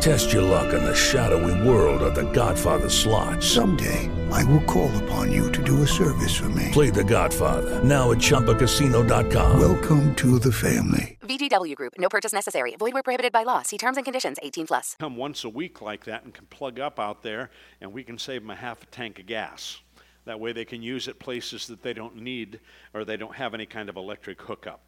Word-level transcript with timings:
Test 0.00 0.30
your 0.32 0.42
luck 0.42 0.74
in 0.74 0.84
the 0.84 0.94
shadowy 0.94 1.66
world 1.66 2.02
of 2.02 2.14
The 2.14 2.30
Godfather 2.30 2.90
slot. 2.90 3.42
Someday, 3.42 4.10
I 4.30 4.44
will 4.44 4.60
call 4.64 4.94
upon 5.04 5.32
you 5.32 5.50
to 5.52 5.62
do 5.62 5.82
a 5.82 5.86
service 5.86 6.36
for 6.36 6.48
me. 6.50 6.68
Play 6.70 6.90
The 6.90 7.02
Godfather 7.02 7.82
now 7.82 8.12
at 8.12 8.18
ChumbaCasino.com. 8.18 9.58
Welcome 9.58 10.14
to 10.16 10.38
the 10.38 10.52
family. 10.52 11.18
VGW 11.22 11.74
Group. 11.74 11.94
No 11.98 12.08
purchase 12.08 12.34
necessary. 12.34 12.76
Void 12.76 12.92
where 12.92 13.02
prohibited 13.02 13.32
by 13.32 13.42
law. 13.42 13.62
See 13.62 13.78
terms 13.78 13.96
and 13.96 14.04
conditions. 14.04 14.36
18 14.42 14.66
plus. 14.66 14.96
Come 14.98 15.16
once 15.16 15.44
a 15.44 15.48
week 15.48 15.80
like 15.80 16.04
that 16.04 16.24
and 16.24 16.34
can 16.34 16.46
plug 16.46 16.78
up 16.78 17.00
out 17.00 17.22
there, 17.22 17.50
and 17.80 17.92
we 17.92 18.04
can 18.04 18.18
save 18.18 18.42
them 18.42 18.50
a 18.50 18.56
half 18.56 18.82
a 18.82 18.86
tank 18.86 19.18
of 19.18 19.26
gas. 19.26 19.80
That 20.26 20.38
way, 20.38 20.52
they 20.52 20.66
can 20.66 20.82
use 20.82 21.08
it 21.08 21.18
places 21.18 21.66
that 21.68 21.82
they 21.82 21.94
don't 21.94 22.16
need 22.16 22.60
or 22.92 23.06
they 23.06 23.16
don't 23.16 23.36
have 23.36 23.54
any 23.54 23.66
kind 23.66 23.88
of 23.88 23.96
electric 23.96 24.42
hookup. 24.42 24.82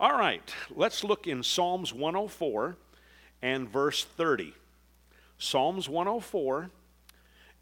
All 0.00 0.16
right, 0.16 0.54
let's 0.74 1.04
look 1.04 1.26
in 1.26 1.42
Psalms 1.42 1.92
104 1.92 2.78
and 3.42 3.68
verse 3.68 4.04
30. 4.04 4.54
Psalms 5.38 5.88
104 5.88 6.70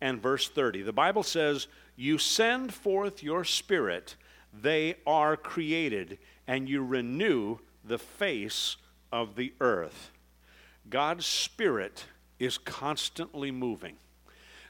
and 0.01 0.21
verse 0.21 0.49
30. 0.49 0.83
The 0.83 0.93
Bible 0.93 1.23
says, 1.23 1.67
You 1.97 2.19
send 2.19 2.75
forth 2.75 3.23
your 3.23 3.45
spirit, 3.45 4.17
they 4.53 4.97
are 5.07 5.37
created, 5.37 6.19
and 6.47 6.69
you 6.69 6.85
renew 6.85 7.59
the 7.85 7.99
face 7.99 8.77
of 9.13 9.37
the 9.37 9.53
earth. 9.61 10.11
God's 10.89 11.27
spirit 11.27 12.07
is 12.39 12.59
constantly 12.59 13.51
moving. 13.51 13.97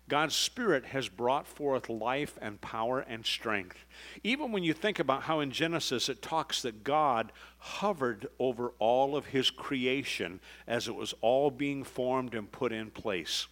God's 0.08 0.34
Spirit 0.34 0.86
has 0.86 1.08
brought 1.08 1.46
forth 1.46 1.88
life 1.88 2.38
and 2.40 2.60
power 2.60 3.00
and 3.00 3.24
strength. 3.24 3.84
Even 4.24 4.52
when 4.52 4.64
you 4.64 4.72
think 4.72 4.98
about 4.98 5.24
how 5.24 5.40
in 5.40 5.50
Genesis 5.50 6.08
it 6.08 6.22
talks 6.22 6.62
that 6.62 6.82
God 6.82 7.30
hovered 7.58 8.26
over 8.38 8.72
all 8.78 9.16
of 9.16 9.26
His 9.26 9.50
creation 9.50 10.40
as 10.66 10.88
it 10.88 10.94
was 10.94 11.14
all 11.20 11.50
being 11.50 11.84
formed 11.84 12.34
and 12.34 12.50
put 12.50 12.72
in 12.72 12.90
place. 12.90 13.46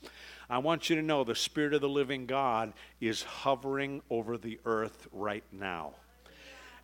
I 0.48 0.58
want 0.58 0.88
you 0.88 0.96
to 0.96 1.02
know 1.02 1.24
the 1.24 1.34
Spirit 1.34 1.74
of 1.74 1.80
the 1.80 1.88
living 1.88 2.26
God 2.26 2.72
is 3.00 3.22
hovering 3.22 4.00
over 4.08 4.38
the 4.38 4.58
earth 4.64 5.08
right 5.12 5.44
now. 5.52 5.94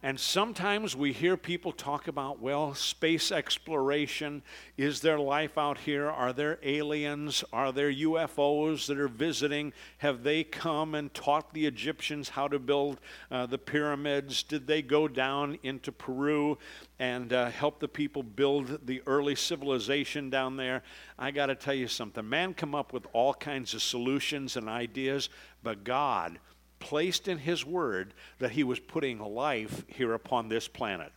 And 0.04 0.18
sometimes 0.18 0.96
we 0.96 1.12
hear 1.12 1.36
people 1.36 1.70
talk 1.70 2.08
about, 2.08 2.40
well, 2.40 2.74
space 2.74 3.30
exploration. 3.30 4.42
Is 4.76 5.00
there 5.00 5.16
life 5.16 5.56
out 5.56 5.78
here? 5.78 6.10
Are 6.10 6.32
there 6.32 6.58
aliens? 6.64 7.44
Are 7.52 7.70
there 7.70 7.92
UFOs 7.92 8.88
that 8.88 8.98
are 8.98 9.06
visiting? 9.06 9.72
Have 9.98 10.24
they 10.24 10.42
come 10.42 10.96
and 10.96 11.14
taught 11.14 11.54
the 11.54 11.66
Egyptians 11.66 12.30
how 12.30 12.48
to 12.48 12.58
build 12.58 12.98
uh, 13.30 13.46
the 13.46 13.58
pyramids? 13.58 14.42
Did 14.42 14.66
they 14.66 14.82
go 14.82 15.06
down 15.06 15.56
into 15.62 15.92
Peru 15.92 16.58
and 16.98 17.32
uh, 17.32 17.50
help 17.50 17.78
the 17.78 17.86
people 17.86 18.24
build 18.24 18.84
the 18.84 19.02
early 19.06 19.36
civilization 19.36 20.30
down 20.30 20.56
there? 20.56 20.82
I 21.16 21.30
got 21.30 21.46
to 21.46 21.54
tell 21.54 21.74
you 21.74 21.86
something. 21.86 22.28
Man 22.28 22.54
come 22.54 22.74
up 22.74 22.92
with 22.92 23.06
all 23.12 23.34
kinds 23.34 23.72
of 23.72 23.80
solutions 23.82 24.56
and 24.56 24.68
ideas, 24.68 25.28
but 25.62 25.84
God 25.84 26.40
placed 26.82 27.28
in 27.28 27.38
His 27.38 27.64
Word 27.64 28.12
that 28.40 28.50
He 28.50 28.64
was 28.64 28.80
putting 28.80 29.20
life 29.20 29.84
here 29.86 30.12
upon 30.12 30.48
this 30.48 30.66
planet. 30.66 31.12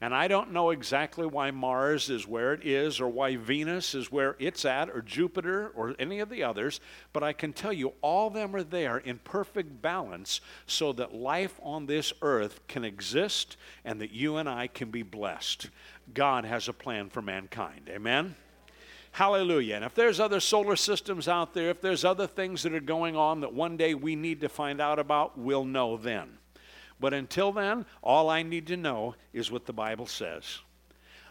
And 0.00 0.14
I 0.14 0.28
don't 0.28 0.52
know 0.52 0.70
exactly 0.70 1.26
why 1.26 1.50
Mars 1.50 2.10
is 2.10 2.28
where 2.28 2.52
it 2.52 2.66
is, 2.66 3.00
or 3.00 3.08
why 3.08 3.36
Venus 3.36 3.94
is 3.94 4.12
where 4.12 4.36
it's 4.38 4.66
at, 4.66 4.90
or 4.90 5.00
Jupiter, 5.00 5.72
or 5.74 5.94
any 5.98 6.20
of 6.20 6.28
the 6.28 6.42
others, 6.42 6.80
but 7.14 7.22
I 7.22 7.32
can 7.32 7.54
tell 7.54 7.72
you 7.72 7.94
all 8.02 8.28
of 8.28 8.34
them 8.34 8.54
are 8.54 8.62
there 8.62 8.98
in 8.98 9.18
perfect 9.18 9.80
balance 9.80 10.42
so 10.66 10.92
that 10.92 11.14
life 11.14 11.58
on 11.62 11.86
this 11.86 12.12
earth 12.20 12.60
can 12.68 12.84
exist 12.84 13.56
and 13.84 14.00
that 14.00 14.12
you 14.12 14.36
and 14.36 14.48
I 14.48 14.66
can 14.66 14.90
be 14.90 15.02
blessed. 15.02 15.70
God 16.12 16.44
has 16.44 16.68
a 16.68 16.74
plan 16.74 17.08
for 17.08 17.22
mankind. 17.22 17.88
Amen? 17.88 18.36
Hallelujah. 19.16 19.76
And 19.76 19.84
if 19.86 19.94
there's 19.94 20.20
other 20.20 20.40
solar 20.40 20.76
systems 20.76 21.26
out 21.26 21.54
there, 21.54 21.70
if 21.70 21.80
there's 21.80 22.04
other 22.04 22.26
things 22.26 22.62
that 22.62 22.74
are 22.74 22.80
going 22.80 23.16
on 23.16 23.40
that 23.40 23.54
one 23.54 23.78
day 23.78 23.94
we 23.94 24.14
need 24.14 24.42
to 24.42 24.48
find 24.50 24.78
out 24.78 24.98
about, 24.98 25.38
we'll 25.38 25.64
know 25.64 25.96
then. 25.96 26.36
But 27.00 27.14
until 27.14 27.50
then, 27.50 27.86
all 28.02 28.28
I 28.28 28.42
need 28.42 28.66
to 28.66 28.76
know 28.76 29.14
is 29.32 29.50
what 29.50 29.64
the 29.64 29.72
Bible 29.72 30.04
says. 30.04 30.58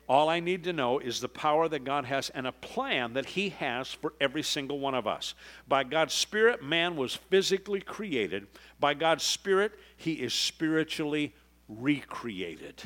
All 0.09 0.29
I 0.29 0.39
need 0.39 0.63
to 0.63 0.73
know 0.73 0.97
is 0.97 1.19
the 1.19 1.29
power 1.29 1.69
that 1.69 1.83
God 1.83 2.05
has 2.05 2.31
and 2.31 2.47
a 2.47 2.51
plan 2.51 3.13
that 3.13 3.27
He 3.27 3.49
has 3.49 3.93
for 3.93 4.13
every 4.19 4.41
single 4.41 4.79
one 4.79 4.95
of 4.95 5.05
us. 5.05 5.35
By 5.67 5.83
God's 5.83 6.15
Spirit, 6.15 6.63
man 6.63 6.95
was 6.95 7.13
physically 7.13 7.81
created. 7.81 8.47
By 8.79 8.95
God's 8.95 9.23
Spirit, 9.23 9.73
he 9.95 10.13
is 10.13 10.33
spiritually 10.33 11.35
recreated. 11.69 12.81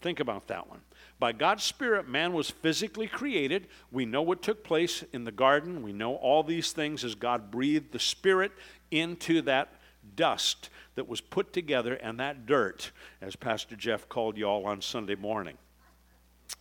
Think 0.00 0.20
about 0.20 0.46
that 0.46 0.70
one. 0.70 0.80
By 1.18 1.32
God's 1.32 1.64
Spirit, 1.64 2.08
man 2.08 2.32
was 2.32 2.50
physically 2.50 3.08
created. 3.08 3.66
We 3.90 4.06
know 4.06 4.22
what 4.22 4.42
took 4.42 4.62
place 4.62 5.02
in 5.12 5.24
the 5.24 5.32
garden. 5.32 5.82
We 5.82 5.92
know 5.92 6.14
all 6.14 6.44
these 6.44 6.72
things 6.72 7.04
as 7.04 7.16
God 7.16 7.50
breathed 7.50 7.92
the 7.92 7.98
Spirit 7.98 8.52
into 8.90 9.42
that 9.42 9.72
dust 10.14 10.70
that 10.94 11.08
was 11.08 11.20
put 11.20 11.52
together 11.52 11.94
and 11.94 12.20
that 12.20 12.46
dirt, 12.46 12.92
as 13.20 13.36
Pastor 13.36 13.74
Jeff 13.74 14.08
called 14.08 14.36
you 14.36 14.44
all 14.44 14.66
on 14.66 14.80
Sunday 14.80 15.16
morning. 15.16 15.58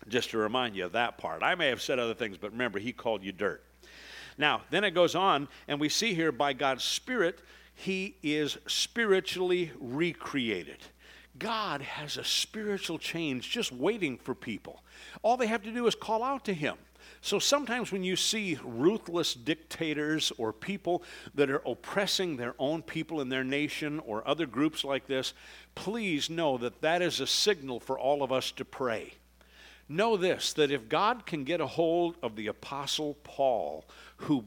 Just 0.07 0.31
to 0.31 0.37
remind 0.37 0.75
you 0.75 0.85
of 0.85 0.91
that 0.93 1.17
part. 1.17 1.43
I 1.43 1.55
may 1.55 1.67
have 1.67 1.81
said 1.81 1.99
other 1.99 2.13
things, 2.13 2.37
but 2.37 2.51
remember, 2.51 2.79
he 2.79 2.91
called 2.91 3.23
you 3.23 3.31
dirt. 3.31 3.63
Now, 4.37 4.61
then 4.69 4.83
it 4.83 4.91
goes 4.91 5.15
on, 5.15 5.47
and 5.67 5.79
we 5.79 5.89
see 5.89 6.13
here 6.13 6.31
by 6.31 6.53
God's 6.53 6.83
Spirit, 6.83 7.39
he 7.73 8.15
is 8.21 8.57
spiritually 8.67 9.71
recreated. 9.79 10.77
God 11.39 11.81
has 11.81 12.17
a 12.17 12.23
spiritual 12.23 12.97
change 12.97 13.49
just 13.49 13.71
waiting 13.71 14.17
for 14.17 14.33
people. 14.35 14.83
All 15.21 15.37
they 15.37 15.47
have 15.47 15.63
to 15.63 15.71
do 15.71 15.87
is 15.87 15.95
call 15.95 16.23
out 16.23 16.45
to 16.45 16.53
Him. 16.53 16.77
So 17.21 17.39
sometimes 17.39 17.91
when 17.91 18.03
you 18.03 18.15
see 18.15 18.59
ruthless 18.63 19.33
dictators 19.33 20.31
or 20.37 20.53
people 20.53 21.03
that 21.35 21.49
are 21.49 21.61
oppressing 21.65 22.37
their 22.37 22.55
own 22.59 22.81
people 22.81 23.21
in 23.21 23.29
their 23.29 23.43
nation 23.43 23.99
or 23.99 24.27
other 24.27 24.45
groups 24.45 24.83
like 24.83 25.07
this, 25.07 25.33
please 25.75 26.29
know 26.29 26.57
that 26.57 26.81
that 26.81 27.01
is 27.01 27.19
a 27.19 27.27
signal 27.27 27.79
for 27.79 27.97
all 27.97 28.23
of 28.23 28.31
us 28.31 28.51
to 28.51 28.65
pray. 28.65 29.13
Know 29.89 30.17
this 30.17 30.53
that 30.53 30.71
if 30.71 30.89
God 30.89 31.25
can 31.25 31.43
get 31.43 31.61
a 31.61 31.67
hold 31.67 32.17
of 32.21 32.35
the 32.35 32.47
Apostle 32.47 33.15
Paul, 33.23 33.85
who 34.17 34.45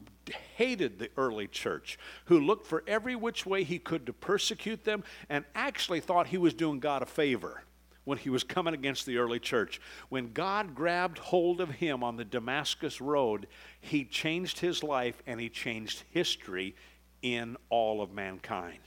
hated 0.55 0.99
the 0.99 1.09
early 1.17 1.47
church, 1.47 1.97
who 2.25 2.39
looked 2.39 2.67
for 2.67 2.83
every 2.85 3.15
which 3.15 3.45
way 3.45 3.63
he 3.63 3.79
could 3.79 4.05
to 4.05 4.13
persecute 4.13 4.83
them, 4.83 5.03
and 5.29 5.45
actually 5.55 5.99
thought 5.99 6.27
he 6.27 6.37
was 6.37 6.53
doing 6.53 6.79
God 6.79 7.01
a 7.01 7.07
favor 7.07 7.63
when 8.03 8.17
he 8.17 8.29
was 8.29 8.43
coming 8.43 8.73
against 8.73 9.05
the 9.05 9.17
early 9.17 9.39
church. 9.39 9.81
When 10.09 10.33
God 10.33 10.75
grabbed 10.75 11.17
hold 11.17 11.61
of 11.61 11.69
him 11.71 12.03
on 12.03 12.17
the 12.17 12.25
Damascus 12.25 13.01
road, 13.01 13.47
he 13.79 14.05
changed 14.05 14.59
his 14.59 14.83
life 14.83 15.21
and 15.25 15.39
he 15.39 15.49
changed 15.49 16.03
history 16.11 16.75
in 17.21 17.57
all 17.69 18.01
of 18.01 18.11
mankind. 18.11 18.79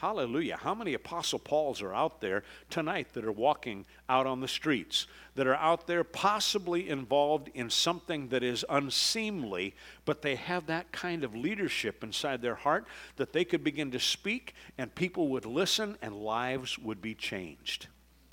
Hallelujah. 0.00 0.56
How 0.56 0.74
many 0.74 0.94
Apostle 0.94 1.38
Pauls 1.38 1.82
are 1.82 1.92
out 1.92 2.22
there 2.22 2.42
tonight 2.70 3.12
that 3.12 3.26
are 3.26 3.30
walking 3.30 3.84
out 4.08 4.26
on 4.26 4.40
the 4.40 4.48
streets, 4.48 5.06
that 5.34 5.46
are 5.46 5.56
out 5.56 5.86
there 5.86 6.04
possibly 6.04 6.88
involved 6.88 7.50
in 7.52 7.68
something 7.68 8.28
that 8.28 8.42
is 8.42 8.64
unseemly, 8.70 9.74
but 10.06 10.22
they 10.22 10.36
have 10.36 10.64
that 10.68 10.90
kind 10.90 11.22
of 11.22 11.36
leadership 11.36 12.02
inside 12.02 12.40
their 12.40 12.54
heart 12.54 12.86
that 13.16 13.34
they 13.34 13.44
could 13.44 13.62
begin 13.62 13.90
to 13.90 14.00
speak 14.00 14.54
and 14.78 14.94
people 14.94 15.28
would 15.28 15.44
listen 15.44 15.98
and 16.00 16.16
lives 16.16 16.78
would 16.78 17.02
be 17.02 17.14
changed? 17.14 17.88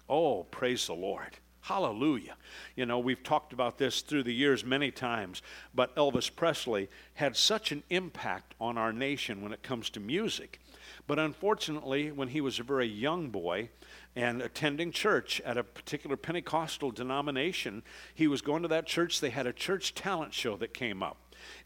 Oh, 0.08 0.44
praise 0.44 0.88
the 0.88 0.96
Lord. 0.96 1.38
Hallelujah. 1.60 2.38
You 2.78 2.86
know, 2.86 3.00
we've 3.00 3.24
talked 3.24 3.52
about 3.52 3.78
this 3.78 4.00
through 4.00 4.24
the 4.24 4.34
years 4.34 4.64
many 4.64 4.90
times, 4.90 5.42
but 5.76 5.94
Elvis 5.98 6.34
Presley 6.34 6.88
had 7.16 7.36
such 7.36 7.74
an 7.74 7.84
impact 7.90 8.56
on 8.62 8.78
our 8.78 8.94
nation 8.94 9.42
when 9.42 9.52
it 9.52 9.64
comes 9.64 9.90
to 9.90 10.00
music. 10.00 10.62
But 11.08 11.20
unfortunately, 11.20 12.12
when 12.12 12.28
he 12.28 12.42
was 12.42 12.60
a 12.60 12.64
very 12.64 12.88
young 12.88 13.30
boy 13.30 13.70
and 14.16 14.42
attending 14.42 14.92
church 14.92 15.42
at 15.42 15.58
a 15.58 15.64
particular 15.64 16.18
Pentecostal 16.18 16.92
denomination, 16.92 17.84
he 18.14 18.28
was 18.28 18.42
going 18.42 18.62
to 18.64 18.68
that 18.68 18.86
church. 18.86 19.22
They 19.22 19.30
had 19.30 19.48
a 19.48 19.54
church 19.54 19.96
talent 19.96 20.34
show 20.34 20.58
that 20.58 20.74
came 20.74 21.02
up. 21.02 21.18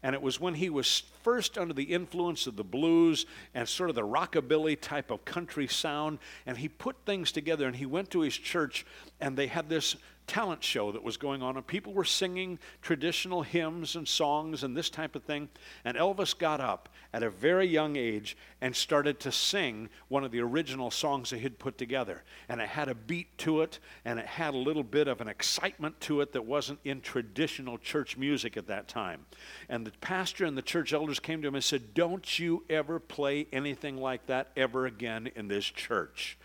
And 0.02 0.14
it 0.14 0.22
was 0.22 0.40
when 0.40 0.54
he 0.54 0.68
was 0.68 1.04
first 1.22 1.56
under 1.56 1.74
the 1.74 1.84
influence 1.84 2.46
of 2.46 2.56
the 2.56 2.64
blues 2.64 3.26
and 3.54 3.68
sort 3.68 3.88
of 3.88 3.96
the 3.96 4.02
rockabilly 4.02 4.80
type 4.80 5.10
of 5.10 5.24
country 5.24 5.68
sound. 5.68 6.18
And 6.44 6.58
he 6.58 6.68
put 6.68 6.96
things 7.06 7.30
together 7.30 7.66
and 7.66 7.76
he 7.76 7.86
went 7.86 8.10
to 8.10 8.20
his 8.20 8.36
church 8.36 8.84
and 9.20 9.36
they 9.36 9.46
had 9.46 9.68
this 9.68 9.96
talent 10.26 10.62
show 10.62 10.92
that 10.92 11.02
was 11.02 11.16
going 11.16 11.42
on, 11.42 11.56
and 11.56 11.66
people 11.66 11.92
were 11.92 12.04
singing 12.04 12.58
traditional 12.80 13.42
hymns 13.42 13.96
and 13.96 14.06
songs 14.06 14.62
and 14.62 14.76
this 14.76 14.88
type 14.88 15.14
of 15.14 15.22
thing. 15.24 15.48
And 15.84 15.96
Elvis 15.96 16.36
got 16.36 16.60
up 16.60 16.88
at 17.12 17.22
a 17.22 17.30
very 17.30 17.66
young 17.66 17.96
age 17.96 18.36
and 18.60 18.74
started 18.74 19.20
to 19.20 19.32
sing 19.32 19.88
one 20.08 20.24
of 20.24 20.30
the 20.30 20.40
original 20.40 20.90
songs 20.90 21.30
that 21.30 21.40
he'd 21.40 21.58
put 21.58 21.76
together. 21.76 22.22
And 22.48 22.60
it 22.60 22.68
had 22.68 22.88
a 22.88 22.94
beat 22.94 23.36
to 23.38 23.62
it, 23.62 23.78
and 24.04 24.18
it 24.18 24.26
had 24.26 24.54
a 24.54 24.58
little 24.58 24.84
bit 24.84 25.08
of 25.08 25.20
an 25.20 25.28
excitement 25.28 26.00
to 26.02 26.20
it 26.20 26.32
that 26.32 26.46
wasn't 26.46 26.78
in 26.84 27.00
traditional 27.00 27.76
church 27.76 28.16
music 28.16 28.56
at 28.56 28.68
that 28.68 28.88
time. 28.88 29.26
And 29.68 29.86
the 29.86 29.91
pastor 30.00 30.44
and 30.44 30.56
the 30.56 30.62
church 30.62 30.92
elders 30.92 31.20
came 31.20 31.42
to 31.42 31.48
him 31.48 31.54
and 31.54 31.64
said, 31.64 31.94
Don't 31.94 32.38
you 32.38 32.64
ever 32.70 32.98
play 32.98 33.46
anything 33.52 33.96
like 33.96 34.26
that 34.26 34.50
ever 34.56 34.86
again 34.86 35.30
in 35.34 35.48
this 35.48 35.64
church. 35.64 36.38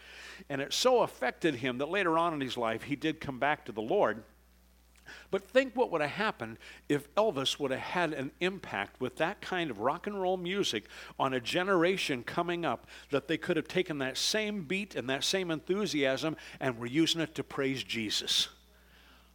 And 0.49 0.61
it 0.61 0.73
so 0.73 1.01
affected 1.01 1.55
him 1.55 1.79
that 1.79 1.89
later 1.89 2.17
on 2.17 2.33
in 2.33 2.41
his 2.41 2.57
life, 2.57 2.83
he 2.83 2.95
did 2.95 3.19
come 3.19 3.39
back 3.39 3.65
to 3.65 3.71
the 3.71 3.81
Lord. 3.81 4.23
But 5.31 5.43
think 5.43 5.75
what 5.75 5.91
would 5.91 6.01
have 6.01 6.11
happened 6.11 6.57
if 6.89 7.13
Elvis 7.15 7.59
would 7.59 7.71
have 7.71 7.79
had 7.79 8.13
an 8.13 8.31
impact 8.39 8.99
with 8.99 9.17
that 9.17 9.41
kind 9.41 9.71
of 9.71 9.79
rock 9.79 10.07
and 10.07 10.21
roll 10.21 10.37
music 10.37 10.85
on 11.19 11.33
a 11.33 11.39
generation 11.39 12.23
coming 12.23 12.65
up 12.65 12.87
that 13.11 13.27
they 13.27 13.37
could 13.37 13.57
have 13.57 13.67
taken 13.67 13.99
that 13.99 14.17
same 14.17 14.63
beat 14.63 14.95
and 14.95 15.09
that 15.09 15.23
same 15.23 15.51
enthusiasm 15.51 16.35
and 16.59 16.77
were 16.77 16.85
using 16.85 17.21
it 17.21 17.35
to 17.35 17.43
praise 17.43 17.83
Jesus. 17.83 18.49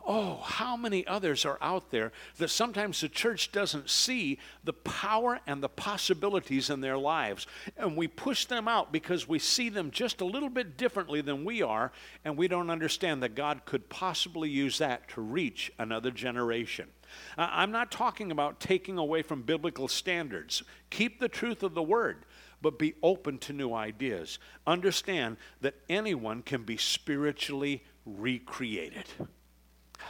Oh, 0.04 0.40
how 0.42 0.76
many 0.76 1.06
others 1.06 1.44
are 1.44 1.58
out 1.60 1.90
there 1.90 2.10
that 2.38 2.48
sometimes 2.48 3.00
the 3.00 3.08
church 3.08 3.52
doesn't 3.52 3.88
see 3.88 4.38
the 4.64 4.72
power 4.72 5.38
and 5.46 5.62
the 5.62 5.68
possibilities 5.68 6.70
in 6.70 6.80
their 6.80 6.98
lives. 6.98 7.46
And 7.76 7.96
we 7.96 8.08
push 8.08 8.46
them 8.46 8.66
out 8.66 8.90
because 8.90 9.28
we 9.28 9.38
see 9.38 9.68
them 9.68 9.92
just 9.92 10.20
a 10.20 10.24
little 10.24 10.48
bit 10.48 10.76
differently 10.76 11.20
than 11.20 11.44
we 11.44 11.62
are, 11.62 11.92
and 12.24 12.36
we 12.36 12.48
don't 12.48 12.70
understand 12.70 13.22
that 13.22 13.36
God 13.36 13.64
could 13.64 13.88
possibly 13.88 14.50
use 14.50 14.78
that 14.78 15.08
to 15.10 15.20
reach 15.20 15.72
another 15.78 16.10
generation. 16.10 16.88
I'm 17.36 17.70
not 17.70 17.92
talking 17.92 18.32
about 18.32 18.58
taking 18.58 18.98
away 18.98 19.22
from 19.22 19.42
biblical 19.42 19.86
standards. 19.86 20.62
Keep 20.90 21.20
the 21.20 21.28
truth 21.28 21.62
of 21.62 21.74
the 21.74 21.82
word 21.82 22.24
but 22.62 22.78
be 22.78 22.94
open 23.02 23.38
to 23.38 23.52
new 23.52 23.74
ideas. 23.74 24.38
Understand 24.66 25.36
that 25.60 25.74
anyone 25.88 26.42
can 26.42 26.62
be 26.62 26.76
spiritually 26.76 27.82
recreated. 28.06 29.04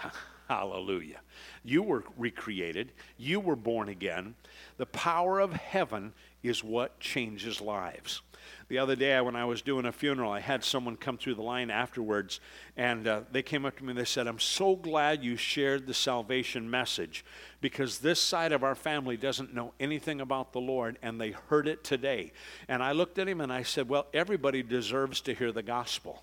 Hallelujah. 0.49 1.21
You 1.65 1.83
were 1.83 2.05
recreated, 2.19 2.93
you 3.17 3.41
were 3.41 3.57
born 3.57 3.89
again. 3.89 4.35
The 4.77 4.87
power 4.87 5.41
of 5.41 5.53
heaven 5.53 6.13
is 6.43 6.65
what 6.65 7.01
changes 7.01 7.61
lives. 7.61 8.23
The 8.69 8.79
other 8.79 8.97
day, 8.97 9.21
when 9.21 9.37
I 9.37 9.45
was 9.45 9.63
doing 9.63 9.87
a 9.87 9.93
funeral, 9.93 10.33
I 10.33 10.41
had 10.41 10.65
someone 10.65 10.97
come 10.97 11.19
through 11.19 11.35
the 11.35 11.43
line 11.43 11.71
afterwards, 11.71 12.41
and 12.77 13.07
uh, 13.07 13.21
they 13.31 13.43
came 13.43 13.65
up 13.65 13.77
to 13.77 13.85
me 13.85 13.91
and 13.91 13.99
they 13.99 14.05
said, 14.05 14.27
I'm 14.27 14.39
so 14.39 14.77
glad 14.77 15.23
you 15.23 15.37
shared 15.37 15.87
the 15.87 15.95
salvation 15.95 16.71
message 16.71 17.25
because 17.61 17.99
this 17.99 18.21
side 18.21 18.53
of 18.53 18.65
our 18.65 18.75
family 18.75 19.17
doesn't 19.17 19.55
know 19.55 19.75
anything 19.79 20.21
about 20.21 20.53
the 20.53 20.61
Lord, 20.61 20.99
and 21.03 21.21
they 21.21 21.33
heard 21.33 21.69
it 21.69 21.85
today. 21.85 22.33
And 22.69 22.83
I 22.83 22.93
looked 22.93 23.19
at 23.19 23.29
him 23.29 23.41
and 23.41 23.53
I 23.53 23.63
said, 23.63 23.89
Well, 23.89 24.07
everybody 24.15 24.63
deserves 24.63 25.21
to 25.23 25.35
hear 25.35 25.53
the 25.53 25.63
gospel. 25.63 26.23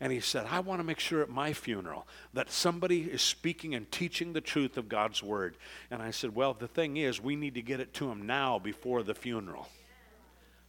And 0.00 0.10
he 0.10 0.20
said, 0.20 0.46
I 0.50 0.60
want 0.60 0.80
to 0.80 0.84
make 0.84 0.98
sure 0.98 1.20
at 1.20 1.28
my 1.28 1.52
funeral 1.52 2.06
that 2.32 2.50
somebody 2.50 3.02
is 3.02 3.20
speaking 3.20 3.74
and 3.74 3.90
teaching 3.92 4.32
the 4.32 4.40
truth 4.40 4.78
of 4.78 4.88
God's 4.88 5.22
word. 5.22 5.56
And 5.90 6.00
I 6.00 6.10
said, 6.10 6.34
Well, 6.34 6.54
the 6.54 6.68
thing 6.68 6.96
is, 6.96 7.20
we 7.20 7.36
need 7.36 7.54
to 7.54 7.62
get 7.62 7.80
it 7.80 7.92
to 7.94 8.10
him 8.10 8.26
now 8.26 8.58
before 8.58 9.02
the 9.02 9.14
funeral. 9.14 9.68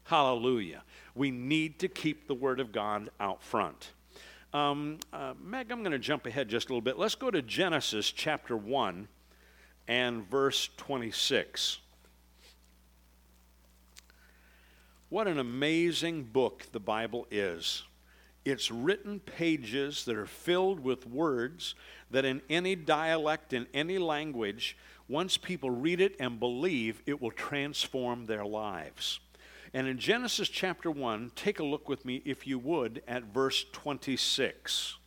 Hallelujah. 0.04 0.84
We 1.16 1.32
need 1.32 1.80
to 1.80 1.88
keep 1.88 2.28
the 2.28 2.34
word 2.34 2.60
of 2.60 2.74
God 2.74 3.10
out 3.20 3.42
front. 3.42 3.92
Um, 4.54 4.98
uh, 5.14 5.34
Meg, 5.42 5.72
I'm 5.72 5.80
going 5.80 5.94
to 5.94 6.00
jump 6.00 6.26
ahead 6.26 6.50
just 6.50 6.68
a 6.68 6.74
little 6.74 6.82
bit. 6.82 6.98
Let's 6.98 7.16
go 7.16 7.32
to 7.32 7.42
Genesis 7.42 8.12
chapter 8.12 8.58
1 8.58 9.08
and 9.88 10.30
verse 10.30 10.70
26. 10.76 11.78
What 15.08 15.28
an 15.28 15.40
amazing 15.40 16.24
book 16.24 16.68
the 16.74 16.80
Bible 16.80 17.28
is. 17.32 17.84
It's 18.44 18.72
written 18.72 19.20
pages 19.20 20.06
that 20.06 20.16
are 20.16 20.26
filled 20.26 20.80
with 20.80 21.06
words 21.06 21.76
that, 22.10 22.26
in 22.26 22.42
any 22.50 22.76
dialect, 22.76 23.54
in 23.54 23.68
any 23.74 23.98
language, 23.98 24.78
once 25.08 25.38
people 25.38 25.70
read 25.70 26.02
it 26.02 26.16
and 26.20 26.40
believe, 26.40 27.02
it 27.06 27.22
will 27.22 27.32
transform 27.32 28.26
their 28.26 28.46
lives. 28.46 29.20
And 29.74 29.88
in 29.88 30.00
Genesis 30.00 30.50
chapter 30.50 30.90
1, 30.90 31.32
take 31.36 31.60
a 31.60 31.64
look 31.64 31.88
with 31.88 32.04
me, 32.04 32.22
if 32.26 32.48
you 32.48 32.58
would, 32.60 33.04
at 33.08 33.26
verse 33.26 33.66
26. 33.72 34.98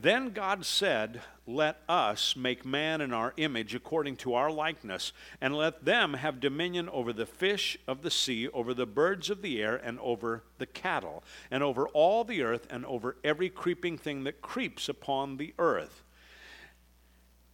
Then 0.00 0.30
God 0.30 0.66
said, 0.66 1.22
Let 1.46 1.80
us 1.88 2.34
make 2.34 2.64
man 2.64 3.00
in 3.00 3.12
our 3.12 3.32
image 3.36 3.74
according 3.74 4.16
to 4.16 4.34
our 4.34 4.50
likeness, 4.50 5.12
and 5.40 5.54
let 5.54 5.84
them 5.84 6.14
have 6.14 6.40
dominion 6.40 6.88
over 6.88 7.12
the 7.12 7.26
fish 7.26 7.78
of 7.86 8.02
the 8.02 8.10
sea, 8.10 8.48
over 8.48 8.74
the 8.74 8.86
birds 8.86 9.30
of 9.30 9.40
the 9.40 9.62
air, 9.62 9.76
and 9.76 10.00
over 10.00 10.42
the 10.58 10.66
cattle, 10.66 11.22
and 11.50 11.62
over 11.62 11.86
all 11.88 12.24
the 12.24 12.42
earth, 12.42 12.66
and 12.70 12.84
over 12.86 13.16
every 13.22 13.48
creeping 13.48 13.96
thing 13.96 14.24
that 14.24 14.42
creeps 14.42 14.88
upon 14.88 15.36
the 15.36 15.54
earth. 15.58 16.02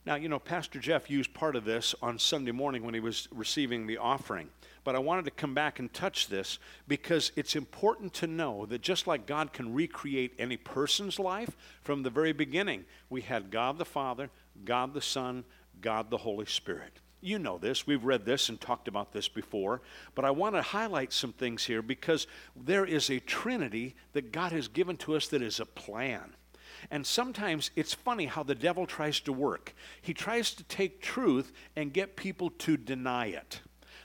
Now, 0.06 0.14
you 0.14 0.30
know, 0.30 0.38
Pastor 0.38 0.78
Jeff 0.78 1.10
used 1.10 1.34
part 1.34 1.56
of 1.56 1.66
this 1.66 1.94
on 2.00 2.18
Sunday 2.18 2.52
morning 2.52 2.84
when 2.84 2.94
he 2.94 3.00
was 3.00 3.28
receiving 3.30 3.86
the 3.86 3.98
offering. 3.98 4.48
But 4.82 4.96
I 4.96 4.98
wanted 4.98 5.26
to 5.26 5.30
come 5.30 5.54
back 5.54 5.78
and 5.78 5.92
touch 5.92 6.28
this 6.28 6.58
because 6.88 7.32
it's 7.36 7.54
important 7.54 8.14
to 8.14 8.26
know 8.26 8.66
that 8.66 8.80
just 8.80 9.06
like 9.06 9.26
God 9.26 9.52
can 9.52 9.74
recreate 9.74 10.34
any 10.38 10.56
person's 10.56 11.18
life, 11.18 11.56
from 11.82 12.02
the 12.02 12.10
very 12.10 12.32
beginning, 12.32 12.84
we 13.08 13.20
had 13.20 13.50
God 13.50 13.78
the 13.78 13.84
Father, 13.84 14.30
God 14.64 14.94
the 14.94 15.02
Son, 15.02 15.44
God 15.80 16.10
the 16.10 16.16
Holy 16.16 16.46
Spirit. 16.46 16.92
You 17.22 17.38
know 17.38 17.58
this. 17.58 17.86
We've 17.86 18.04
read 18.04 18.24
this 18.24 18.48
and 18.48 18.58
talked 18.58 18.88
about 18.88 19.12
this 19.12 19.28
before. 19.28 19.82
But 20.14 20.24
I 20.24 20.30
want 20.30 20.54
to 20.54 20.62
highlight 20.62 21.12
some 21.12 21.32
things 21.32 21.64
here 21.64 21.82
because 21.82 22.26
there 22.56 22.86
is 22.86 23.10
a 23.10 23.20
Trinity 23.20 23.94
that 24.14 24.32
God 24.32 24.52
has 24.52 24.68
given 24.68 24.96
to 24.98 25.16
us 25.16 25.28
that 25.28 25.42
is 25.42 25.60
a 25.60 25.66
plan. 25.66 26.34
And 26.90 27.06
sometimes 27.06 27.70
it's 27.76 27.92
funny 27.92 28.24
how 28.24 28.42
the 28.42 28.54
devil 28.54 28.86
tries 28.86 29.20
to 29.20 29.32
work. 29.32 29.74
He 30.00 30.14
tries 30.14 30.54
to 30.54 30.64
take 30.64 31.02
truth 31.02 31.52
and 31.76 31.92
get 31.92 32.16
people 32.16 32.50
to 32.50 32.78
deny 32.78 33.26
it. 33.26 33.60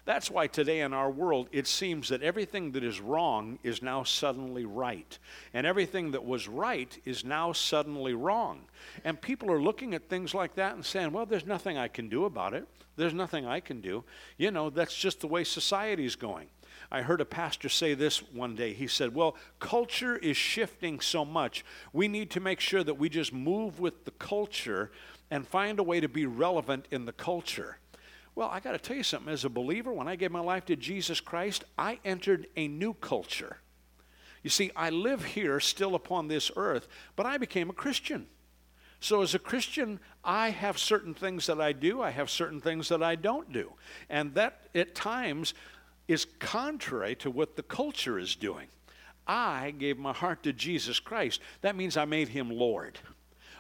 That's 0.06 0.30
why 0.30 0.46
today 0.46 0.82
in 0.82 0.94
our 0.94 1.10
world, 1.10 1.50
it 1.52 1.66
seems 1.66 2.10
that 2.10 2.22
everything 2.22 2.72
that 2.74 2.84
is 2.84 3.02
wrong 3.02 3.58
is 3.64 3.82
now 3.82 4.04
suddenly 4.04 4.64
right. 4.64 5.18
And 5.54 5.66
everything 5.66 6.12
that 6.12 6.24
was 6.24 6.48
right 6.48 6.96
is 7.06 7.26
now 7.26 7.54
suddenly 7.54 8.14
wrong. 8.14 8.62
And 9.04 9.20
people 9.20 9.52
are 9.52 9.62
looking 9.62 9.96
at 9.96 10.08
things 10.08 10.36
like 10.36 10.56
that 10.56 10.76
and 10.76 10.86
saying, 10.86 11.12
well, 11.12 11.26
there's 11.26 11.48
nothing 11.48 11.78
I 11.78 11.88
can 11.88 12.08
do 12.08 12.26
about 12.26 12.54
it. 12.54 12.68
There's 12.98 13.16
nothing 13.16 13.48
I 13.48 13.60
can 13.60 13.82
do. 13.82 14.04
You 14.38 14.52
know, 14.52 14.70
that's 14.70 14.96
just 14.96 15.22
the 15.22 15.28
way 15.28 15.44
society's 15.44 16.16
going. 16.16 16.48
I 16.92 17.02
heard 17.02 17.20
a 17.20 17.26
pastor 17.26 17.68
say 17.68 17.94
this 17.94 18.20
one 18.20 18.56
day. 18.56 18.74
He 18.74 18.88
said, 18.88 19.16
Well, 19.16 19.36
culture 19.60 20.18
is 20.18 20.38
shifting 20.38 21.00
so 21.00 21.26
much. 21.26 21.66
We 21.94 22.08
need 22.08 22.30
to 22.32 22.40
make 22.40 22.60
sure 22.60 22.84
that 22.84 22.94
we 22.94 23.10
just 23.10 23.34
move 23.34 23.80
with 23.80 24.06
the 24.06 24.12
culture 24.12 24.92
and 25.32 25.48
find 25.48 25.80
a 25.80 25.84
way 25.84 26.00
to 26.00 26.08
be 26.08 26.26
relevant 26.26 26.88
in 26.92 27.06
the 27.06 27.12
culture. 27.12 27.80
Well, 28.36 28.50
I 28.50 28.60
got 28.60 28.74
to 28.74 28.78
tell 28.78 28.98
you 28.98 29.04
something. 29.04 29.32
As 29.32 29.46
a 29.46 29.50
believer, 29.50 29.94
when 29.94 30.10
I 30.10 30.18
gave 30.18 30.32
my 30.32 30.42
life 30.42 30.66
to 30.66 30.76
Jesus 30.76 31.22
Christ, 31.22 31.64
I 31.78 32.00
entered 32.04 32.48
a 32.58 32.68
new 32.68 32.94
culture. 32.94 33.58
You 34.44 34.50
see, 34.50 34.72
I 34.76 34.90
live 34.90 35.24
here 35.24 35.60
still 35.60 35.96
upon 35.96 36.28
this 36.28 36.52
earth, 36.56 36.88
but 37.16 37.26
I 37.26 37.38
became 37.38 37.70
a 37.70 37.74
Christian. 37.74 38.28
So, 39.00 39.22
as 39.22 39.34
a 39.36 39.40
Christian, 39.40 40.00
I 40.24 40.50
have 40.50 40.78
certain 40.78 41.14
things 41.14 41.48
that 41.48 41.62
I 41.62 41.72
do, 41.72 42.02
I 42.02 42.12
have 42.12 42.30
certain 42.30 42.60
things 42.60 42.90
that 42.90 43.02
I 43.02 43.16
don't 43.16 43.52
do. 43.52 43.74
And 44.10 44.34
that 44.36 44.68
at 44.76 44.96
times 44.96 45.54
is 46.08 46.26
contrary 46.40 47.16
to 47.16 47.32
what 47.32 47.56
the 47.56 47.64
culture 47.64 48.20
is 48.20 48.36
doing. 48.36 48.68
I 49.28 49.72
gave 49.72 49.98
my 49.98 50.14
heart 50.14 50.44
to 50.44 50.54
Jesus 50.54 51.00
Christ. 51.00 51.42
That 51.62 51.76
means 51.76 51.98
I 51.98 52.06
made 52.06 52.30
him 52.30 52.50
Lord. 52.50 53.00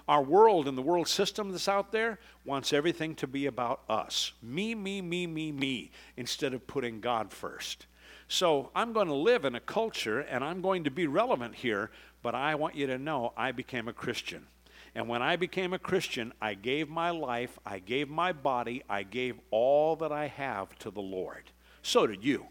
Our 0.08 0.22
world 0.22 0.68
and 0.68 0.78
the 0.78 0.84
world 0.84 1.08
system 1.08 1.52
that's 1.52 1.68
out 1.68 1.92
there 1.92 2.20
wants 2.44 2.74
everything 2.74 3.16
to 3.16 3.28
be 3.28 3.48
about 3.48 3.82
us 3.90 4.34
me, 4.42 4.76
me, 4.76 5.02
me, 5.02 5.26
me, 5.26 5.52
me, 5.52 5.92
instead 6.16 6.54
of 6.54 6.68
putting 6.68 7.02
God 7.02 7.32
first. 7.32 7.88
So 8.28 8.72
I'm 8.76 8.94
going 8.94 9.08
to 9.08 9.14
live 9.14 9.46
in 9.46 9.56
a 9.56 9.60
culture 9.60 10.20
and 10.20 10.44
I'm 10.44 10.62
going 10.62 10.84
to 10.84 10.92
be 10.92 11.08
relevant 11.08 11.56
here, 11.56 11.92
but 12.22 12.36
I 12.36 12.56
want 12.56 12.76
you 12.76 12.88
to 12.88 12.98
know 12.98 13.34
I 13.36 13.52
became 13.52 13.88
a 13.88 13.94
Christian. 13.94 14.48
And 14.96 15.10
when 15.10 15.22
I 15.22 15.36
became 15.36 15.74
a 15.74 15.80
Christian, 15.80 16.34
I 16.42 16.54
gave 16.54 16.88
my 16.90 17.10
life, 17.10 17.60
I 17.66 17.80
gave 17.80 18.10
my 18.10 18.32
body, 18.32 18.84
I 18.90 19.04
gave 19.04 19.36
all 19.52 19.96
that 19.98 20.12
I 20.12 20.28
have 20.28 20.78
to 20.80 20.92
the 20.92 21.02
Lord. 21.02 21.52
So 21.82 22.08
did 22.08 22.24
you. 22.24 22.48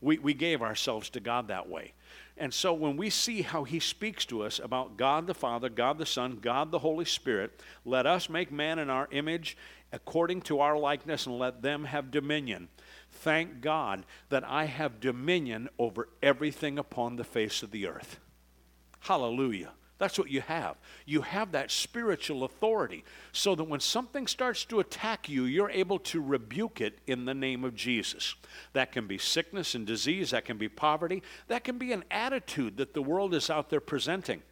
We, 0.00 0.18
we 0.18 0.34
gave 0.34 0.62
ourselves 0.62 1.08
to 1.10 1.20
God 1.20 1.48
that 1.48 1.68
way. 1.68 1.92
And 2.38 2.52
so 2.52 2.74
when 2.74 2.96
we 2.96 3.08
see 3.08 3.42
how 3.42 3.64
he 3.64 3.80
speaks 3.80 4.26
to 4.26 4.42
us 4.42 4.58
about 4.62 4.96
God 4.96 5.26
the 5.26 5.34
Father, 5.34 5.68
God 5.68 5.98
the 5.98 6.04
Son, 6.04 6.38
God 6.40 6.70
the 6.70 6.80
Holy 6.80 7.06
Spirit, 7.06 7.60
let 7.84 8.06
us 8.06 8.28
make 8.28 8.52
man 8.52 8.78
in 8.78 8.90
our 8.90 9.08
image 9.10 9.56
according 9.92 10.42
to 10.42 10.60
our 10.60 10.78
likeness 10.78 11.26
and 11.26 11.38
let 11.38 11.62
them 11.62 11.84
have 11.84 12.10
dominion. 12.10 12.68
Thank 13.10 13.62
God 13.62 14.04
that 14.28 14.44
I 14.44 14.66
have 14.66 15.00
dominion 15.00 15.70
over 15.78 16.08
everything 16.22 16.78
upon 16.78 17.16
the 17.16 17.24
face 17.24 17.62
of 17.62 17.70
the 17.70 17.86
earth. 17.86 18.18
Hallelujah. 19.00 19.72
That's 19.98 20.18
what 20.18 20.30
you 20.30 20.42
have. 20.42 20.76
You 21.06 21.22
have 21.22 21.52
that 21.52 21.70
spiritual 21.70 22.44
authority 22.44 23.04
so 23.32 23.54
that 23.54 23.64
when 23.64 23.80
something 23.80 24.26
starts 24.26 24.64
to 24.66 24.80
attack 24.80 25.28
you, 25.28 25.44
you're 25.44 25.70
able 25.70 25.98
to 26.00 26.20
rebuke 26.20 26.82
it 26.82 26.98
in 27.06 27.24
the 27.24 27.34
name 27.34 27.64
of 27.64 27.74
Jesus. 27.74 28.34
That 28.74 28.92
can 28.92 29.06
be 29.06 29.16
sickness 29.16 29.74
and 29.74 29.86
disease, 29.86 30.30
that 30.30 30.44
can 30.44 30.58
be 30.58 30.68
poverty, 30.68 31.22
that 31.48 31.64
can 31.64 31.78
be 31.78 31.92
an 31.92 32.04
attitude 32.10 32.76
that 32.76 32.92
the 32.92 33.02
world 33.02 33.34
is 33.34 33.48
out 33.48 33.70
there 33.70 33.80
presenting. 33.80 34.42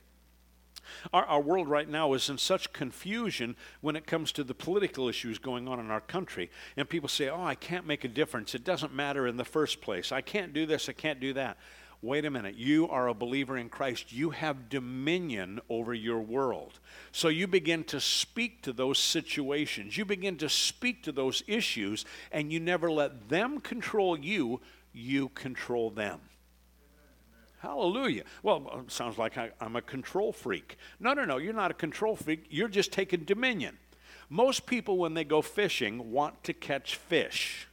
Our, 1.12 1.24
our, 1.24 1.40
world 1.40 1.68
right 1.68 1.88
now 1.88 2.12
is 2.12 2.28
in 2.28 2.36
such 2.36 2.72
confusion 2.74 3.56
when 3.80 3.96
it 3.96 4.06
comes 4.06 4.32
to 4.32 4.44
the 4.44 4.52
political 4.52 5.08
issues 5.08 5.38
going 5.38 5.66
on 5.66 5.80
in 5.80 5.90
our 5.90 6.00
country. 6.00 6.50
And 6.76 6.86
people 6.86 7.08
say, 7.08 7.30
oh, 7.30 7.42
I 7.42 7.54
can't 7.54 7.86
make 7.86 8.04
a 8.04 8.08
difference. 8.08 8.54
It 8.54 8.64
doesn't 8.64 8.94
matter 8.94 9.26
in 9.26 9.38
the 9.38 9.46
first 9.46 9.80
place. 9.80 10.12
I 10.12 10.20
can't 10.20 10.52
do 10.52 10.66
this, 10.66 10.90
I 10.90 10.92
can't 10.92 11.20
do 11.20 11.32
that 11.34 11.56
wait 12.04 12.24
a 12.24 12.30
minute, 12.30 12.54
you 12.56 12.88
are 12.88 13.08
a 13.08 13.14
believer 13.14 13.56
in 13.56 13.68
Christ. 13.68 14.12
You 14.12 14.30
have 14.30 14.68
dominion 14.68 15.60
over 15.68 15.94
your 15.94 16.20
world. 16.20 16.78
So 17.12 17.28
you 17.28 17.46
begin 17.46 17.82
to 17.84 18.00
speak 18.00 18.62
to 18.62 18.72
those 18.72 18.98
situations, 18.98 19.96
you 19.96 20.04
begin 20.04 20.36
to 20.38 20.48
speak 20.48 21.02
to 21.04 21.12
those 21.12 21.42
issues, 21.46 22.04
and 22.30 22.52
you 22.52 22.60
never 22.60 22.90
let 22.90 23.28
them 23.28 23.60
control 23.60 24.18
you, 24.18 24.60
you 24.92 25.30
control 25.30 25.90
them. 25.90 26.20
Hallelujah. 27.58 28.24
Well, 28.42 28.70
uh, 28.70 28.80
sounds 28.88 29.16
like 29.16 29.38
I, 29.38 29.50
am 29.58 29.74
a 29.74 29.80
control 29.80 30.32
freak. 30.32 30.76
No, 31.00 31.14
no, 31.14 31.24
no, 31.24 31.38
you're 31.38 31.54
not 31.54 31.70
a 31.70 31.74
control 31.74 32.14
freak. 32.14 32.44
You're 32.50 32.68
just 32.68 32.92
taking 32.92 33.24
dominion. 33.24 33.78
Most 34.28 34.66
people, 34.66 34.98
when 34.98 35.14
they 35.14 35.24
go 35.24 35.40
fishing, 35.40 36.12
want 36.12 36.44
to 36.44 36.52
catch 36.52 36.96
fish. 36.96 37.66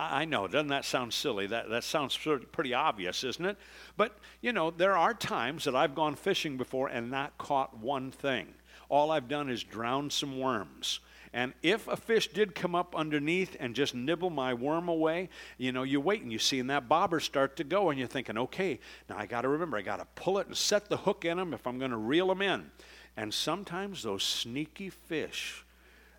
I 0.00 0.24
know, 0.24 0.48
doesn't 0.48 0.68
that 0.68 0.84
sound 0.84 1.12
silly? 1.12 1.46
That, 1.46 1.68
that 1.70 1.84
sounds 1.84 2.18
pretty 2.52 2.74
obvious, 2.74 3.22
isn't 3.24 3.44
it? 3.44 3.56
But, 3.96 4.16
you 4.40 4.52
know, 4.52 4.70
there 4.70 4.96
are 4.96 5.14
times 5.14 5.64
that 5.64 5.76
I've 5.76 5.94
gone 5.94 6.14
fishing 6.14 6.56
before 6.56 6.88
and 6.88 7.10
not 7.10 7.36
caught 7.38 7.76
one 7.76 8.10
thing. 8.10 8.54
All 8.88 9.10
I've 9.10 9.28
done 9.28 9.50
is 9.50 9.62
drown 9.62 10.10
some 10.10 10.38
worms. 10.38 11.00
And 11.32 11.54
if 11.62 11.86
a 11.86 11.96
fish 11.96 12.28
did 12.28 12.56
come 12.56 12.74
up 12.74 12.96
underneath 12.96 13.56
and 13.60 13.74
just 13.74 13.94
nibble 13.94 14.30
my 14.30 14.52
worm 14.52 14.88
away, 14.88 15.28
you 15.58 15.70
know, 15.70 15.84
you 15.84 16.00
wait 16.00 16.22
and 16.22 16.32
you 16.32 16.40
see 16.40 16.58
and 16.58 16.70
that 16.70 16.88
bobber 16.88 17.20
start 17.20 17.56
to 17.56 17.64
go, 17.64 17.90
and 17.90 17.98
you're 17.98 18.08
thinking, 18.08 18.36
okay, 18.36 18.80
now 19.08 19.16
I 19.16 19.26
got 19.26 19.42
to 19.42 19.48
remember, 19.48 19.76
I 19.76 19.82
got 19.82 19.98
to 19.98 20.06
pull 20.16 20.38
it 20.38 20.48
and 20.48 20.56
set 20.56 20.88
the 20.88 20.96
hook 20.96 21.24
in 21.24 21.36
them 21.36 21.54
if 21.54 21.66
I'm 21.66 21.78
going 21.78 21.92
to 21.92 21.96
reel 21.96 22.26
them 22.26 22.42
in. 22.42 22.70
And 23.16 23.32
sometimes 23.32 24.02
those 24.02 24.24
sneaky 24.24 24.90
fish, 24.90 25.64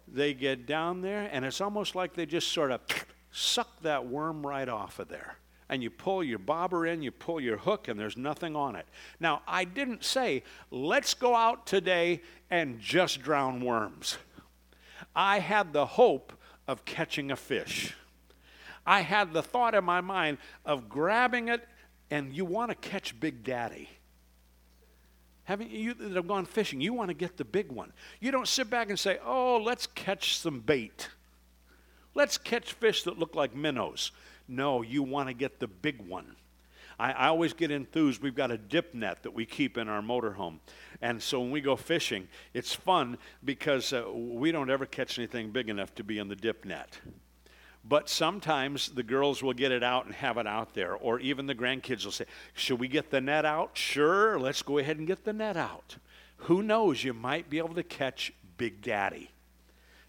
they 0.08 0.34
get 0.34 0.66
down 0.66 1.02
there, 1.02 1.30
and 1.32 1.44
it's 1.44 1.60
almost 1.60 1.94
like 1.94 2.14
they 2.14 2.26
just 2.26 2.50
sort 2.50 2.72
of 2.72 2.82
suck 3.32 3.82
that 3.82 4.08
worm 4.08 4.46
right 4.46 4.70
off 4.70 5.00
of 5.00 5.08
there. 5.08 5.38
And 5.70 5.82
you 5.82 5.90
pull 5.90 6.22
your 6.24 6.40
bobber 6.40 6.86
in, 6.86 7.02
you 7.02 7.12
pull 7.12 7.40
your 7.40 7.58
hook, 7.58 7.88
and 7.88 7.98
there's 7.98 8.18
nothing 8.18 8.56
on 8.58 8.76
it. 8.76 8.86
Now, 9.22 9.42
I 9.48 9.64
didn't 9.64 10.04
say, 10.04 10.44
let's 10.70 11.14
go 11.14 11.34
out 11.34 11.66
today 11.66 12.22
and 12.50 12.80
just 12.80 13.22
drown 13.22 13.64
worms. 13.64 14.18
I 15.16 15.40
had 15.40 15.72
the 15.72 15.86
hope 15.86 16.34
of 16.68 16.84
catching 16.84 17.32
a 17.32 17.38
fish. 17.38 17.96
I 18.86 19.02
had 19.02 19.32
the 19.32 19.42
thought 19.42 19.76
in 19.76 19.86
my 19.86 20.02
mind 20.02 20.40
of 20.66 20.90
grabbing 20.90 21.48
it, 21.48 21.66
and 22.10 22.36
you 22.36 22.44
want 22.44 22.72
to 22.72 22.76
catch 22.76 23.18
Big 23.20 23.44
Daddy. 23.44 23.90
Haven't 25.44 25.72
you 25.72 25.94
that 25.94 26.16
have 26.16 26.28
gone 26.28 26.46
fishing? 26.46 26.82
You 26.82 26.94
want 26.94 27.10
to 27.10 27.14
get 27.14 27.38
the 27.38 27.46
big 27.46 27.72
one. 27.72 27.94
You 28.20 28.32
don't 28.32 28.48
sit 28.48 28.70
back 28.70 28.90
and 28.90 29.00
say, 29.00 29.20
oh, 29.26 29.58
let's 29.58 29.88
catch 29.88 30.38
some 30.38 30.60
bait. 30.60 31.10
Let's 32.14 32.38
catch 32.38 32.74
fish 32.74 33.04
that 33.04 33.18
look 33.18 33.36
like 33.36 33.56
minnows. 33.56 34.12
No, 34.48 34.82
you 34.82 35.04
want 35.04 35.30
to 35.30 35.34
get 35.34 35.60
the 35.60 35.68
big 35.68 36.02
one. 36.02 36.36
I, 37.00 37.12
I, 37.12 37.28
always 37.28 37.54
get 37.54 37.72
enthused. 37.72 38.22
We've 38.22 38.36
got 38.36 38.52
a 38.52 38.58
dip 38.58 38.94
net 38.94 39.24
that 39.24 39.34
we 39.34 39.46
keep 39.46 39.78
in 39.78 39.88
our 39.88 40.02
motorhome. 40.02 40.60
And 41.02 41.22
so 41.22 41.40
when 41.40 41.50
we 41.50 41.62
go 41.62 41.76
fishing, 41.76 42.28
it's 42.54 42.76
fun 42.76 43.18
because 43.44 43.94
uh, 43.94 44.04
we 44.14 44.52
don't 44.52 44.70
ever 44.70 44.86
catch 44.86 45.18
anything 45.18 45.52
big 45.52 45.70
enough 45.70 45.96
to 45.96 46.04
be 46.04 46.20
in 46.20 46.28
the 46.28 46.36
dip 46.36 46.66
net. 46.66 47.00
But 47.84 48.10
sometimes 48.10 48.90
the 48.90 49.04
girls 49.04 49.42
will 49.42 49.54
get 49.54 49.72
it 49.72 49.82
out 49.82 50.06
and 50.06 50.14
have 50.14 50.38
it 50.38 50.46
out 50.46 50.76
there. 50.76 50.94
Or 50.94 51.20
even 51.20 51.48
the 51.48 51.56
grandkids 51.56 52.06
will 52.06 52.12
say, 52.12 52.26
Should 52.54 52.80
we 52.80 52.88
get 52.88 53.10
the 53.10 53.22
net 53.22 53.46
out? 53.46 53.72
Sure, 53.74 54.40
let's 54.40 54.62
go 54.62 54.78
ahead 54.78 54.98
and 54.98 55.08
get 55.08 55.24
the 55.24 55.34
net 55.34 55.58
out. 55.58 55.98
Who 56.38 56.62
knows? 56.62 57.04
You 57.04 57.14
might 57.14 57.50
be 57.50 57.58
able 57.58 57.76
to 57.76 57.84
catch 57.84 58.34
Big 58.58 58.82
Daddy. 58.82 59.32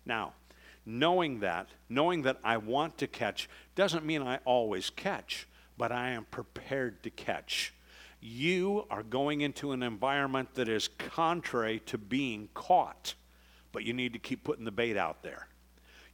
Now, 0.05 0.35
knowing 0.85 1.41
that, 1.41 1.69
knowing 1.89 2.23
that 2.23 2.39
I 2.43 2.57
want 2.57 2.99
to 2.99 3.07
catch, 3.07 3.49
doesn't 3.75 4.05
mean 4.05 4.23
I 4.23 4.39
always 4.45 4.91
catch, 4.91 5.47
but 5.79 5.93
I 5.93 6.11
am 6.11 6.25
prepared 6.25 7.03
to 7.05 7.11
catch. 7.11 7.75
You 8.21 8.87
are 8.91 9.03
going 9.03 9.41
into 9.41 9.73
an 9.73 9.83
environment 9.83 10.55
that 10.55 10.69
is 10.69 10.89
contrary 10.89 11.81
to 11.87 11.99
being 11.99 12.49
caught, 12.55 13.15
but 13.73 13.85
you 13.85 13.93
need 13.93 14.13
to 14.13 14.19
keep 14.19 14.45
putting 14.45 14.65
the 14.65 14.71
bait 14.71 14.97
out 14.97 15.23
there. 15.23 15.49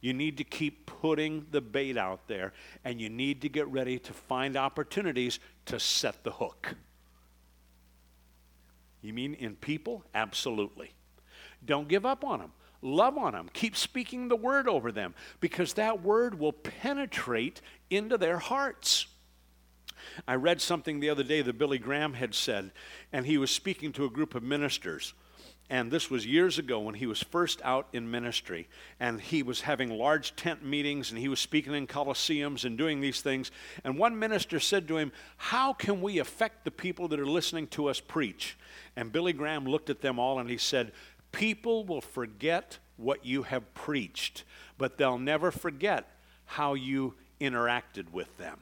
You 0.01 0.13
need 0.13 0.37
to 0.37 0.43
keep 0.43 0.85
putting 0.85 1.45
the 1.51 1.61
bait 1.61 1.97
out 1.97 2.27
there, 2.27 2.53
and 2.85 3.01
you 3.01 3.09
need 3.09 3.41
to 3.41 3.49
get 3.49 3.67
ready 3.67 3.99
to 3.99 4.13
find 4.13 4.55
opportunities 4.55 5.39
to 5.65 5.79
set 5.79 6.23
the 6.23 6.31
hook. 6.31 6.75
You 9.01 9.13
mean 9.13 9.33
in 9.33 9.55
people? 9.55 10.03
Absolutely. 10.15 10.93
Don't 11.65 11.87
give 11.87 12.05
up 12.05 12.23
on 12.23 12.39
them. 12.39 12.51
Love 12.81 13.17
on 13.17 13.33
them. 13.33 13.49
Keep 13.53 13.75
speaking 13.75 14.27
the 14.27 14.35
word 14.35 14.67
over 14.67 14.91
them 14.91 15.13
because 15.39 15.73
that 15.73 16.01
word 16.01 16.39
will 16.39 16.53
penetrate 16.53 17.61
into 17.89 18.17
their 18.17 18.37
hearts. 18.37 19.07
I 20.27 20.35
read 20.35 20.61
something 20.61 20.99
the 20.99 21.09
other 21.09 21.23
day 21.23 21.41
that 21.41 21.57
Billy 21.57 21.77
Graham 21.77 22.13
had 22.13 22.33
said, 22.33 22.71
and 23.11 23.25
he 23.25 23.37
was 23.37 23.51
speaking 23.51 23.91
to 23.93 24.05
a 24.05 24.09
group 24.09 24.33
of 24.33 24.43
ministers. 24.43 25.13
And 25.71 25.91
this 25.91 26.09
was 26.09 26.25
years 26.25 26.57
ago 26.57 26.79
when 26.79 26.95
he 26.95 27.05
was 27.05 27.21
first 27.21 27.61
out 27.63 27.87
in 27.93 28.09
ministry. 28.09 28.67
And 28.99 29.21
he 29.21 29.43
was 29.43 29.61
having 29.61 29.91
large 29.91 30.35
tent 30.35 30.65
meetings 30.65 31.11
and 31.11 31.19
he 31.19 31.27
was 31.27 31.39
speaking 31.39 31.75
in 31.75 31.85
coliseums 31.85 32.65
and 32.65 32.75
doing 32.75 33.01
these 33.01 33.21
things. 33.21 33.51
And 33.83 33.99
one 33.99 34.17
minister 34.17 34.59
said 34.59 34.87
to 34.87 34.97
him, 34.97 35.11
How 35.37 35.73
can 35.73 36.01
we 36.01 36.17
affect 36.17 36.65
the 36.65 36.71
people 36.71 37.07
that 37.09 37.19
are 37.19 37.27
listening 37.27 37.67
to 37.67 37.87
us 37.87 37.99
preach? 37.99 38.57
And 38.95 39.11
Billy 39.11 39.31
Graham 39.31 39.65
looked 39.65 39.91
at 39.91 40.01
them 40.01 40.17
all 40.17 40.39
and 40.39 40.49
he 40.49 40.57
said, 40.57 40.91
People 41.31 41.85
will 41.85 42.01
forget 42.01 42.79
what 42.97 43.25
you 43.25 43.43
have 43.43 43.73
preached, 43.73 44.43
but 44.77 44.97
they'll 44.97 45.17
never 45.17 45.51
forget 45.51 46.07
how 46.45 46.73
you 46.73 47.13
interacted 47.39 48.11
with 48.11 48.37
them. 48.37 48.59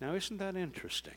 Now, 0.00 0.14
isn't 0.14 0.38
that 0.38 0.56
interesting? 0.56 1.14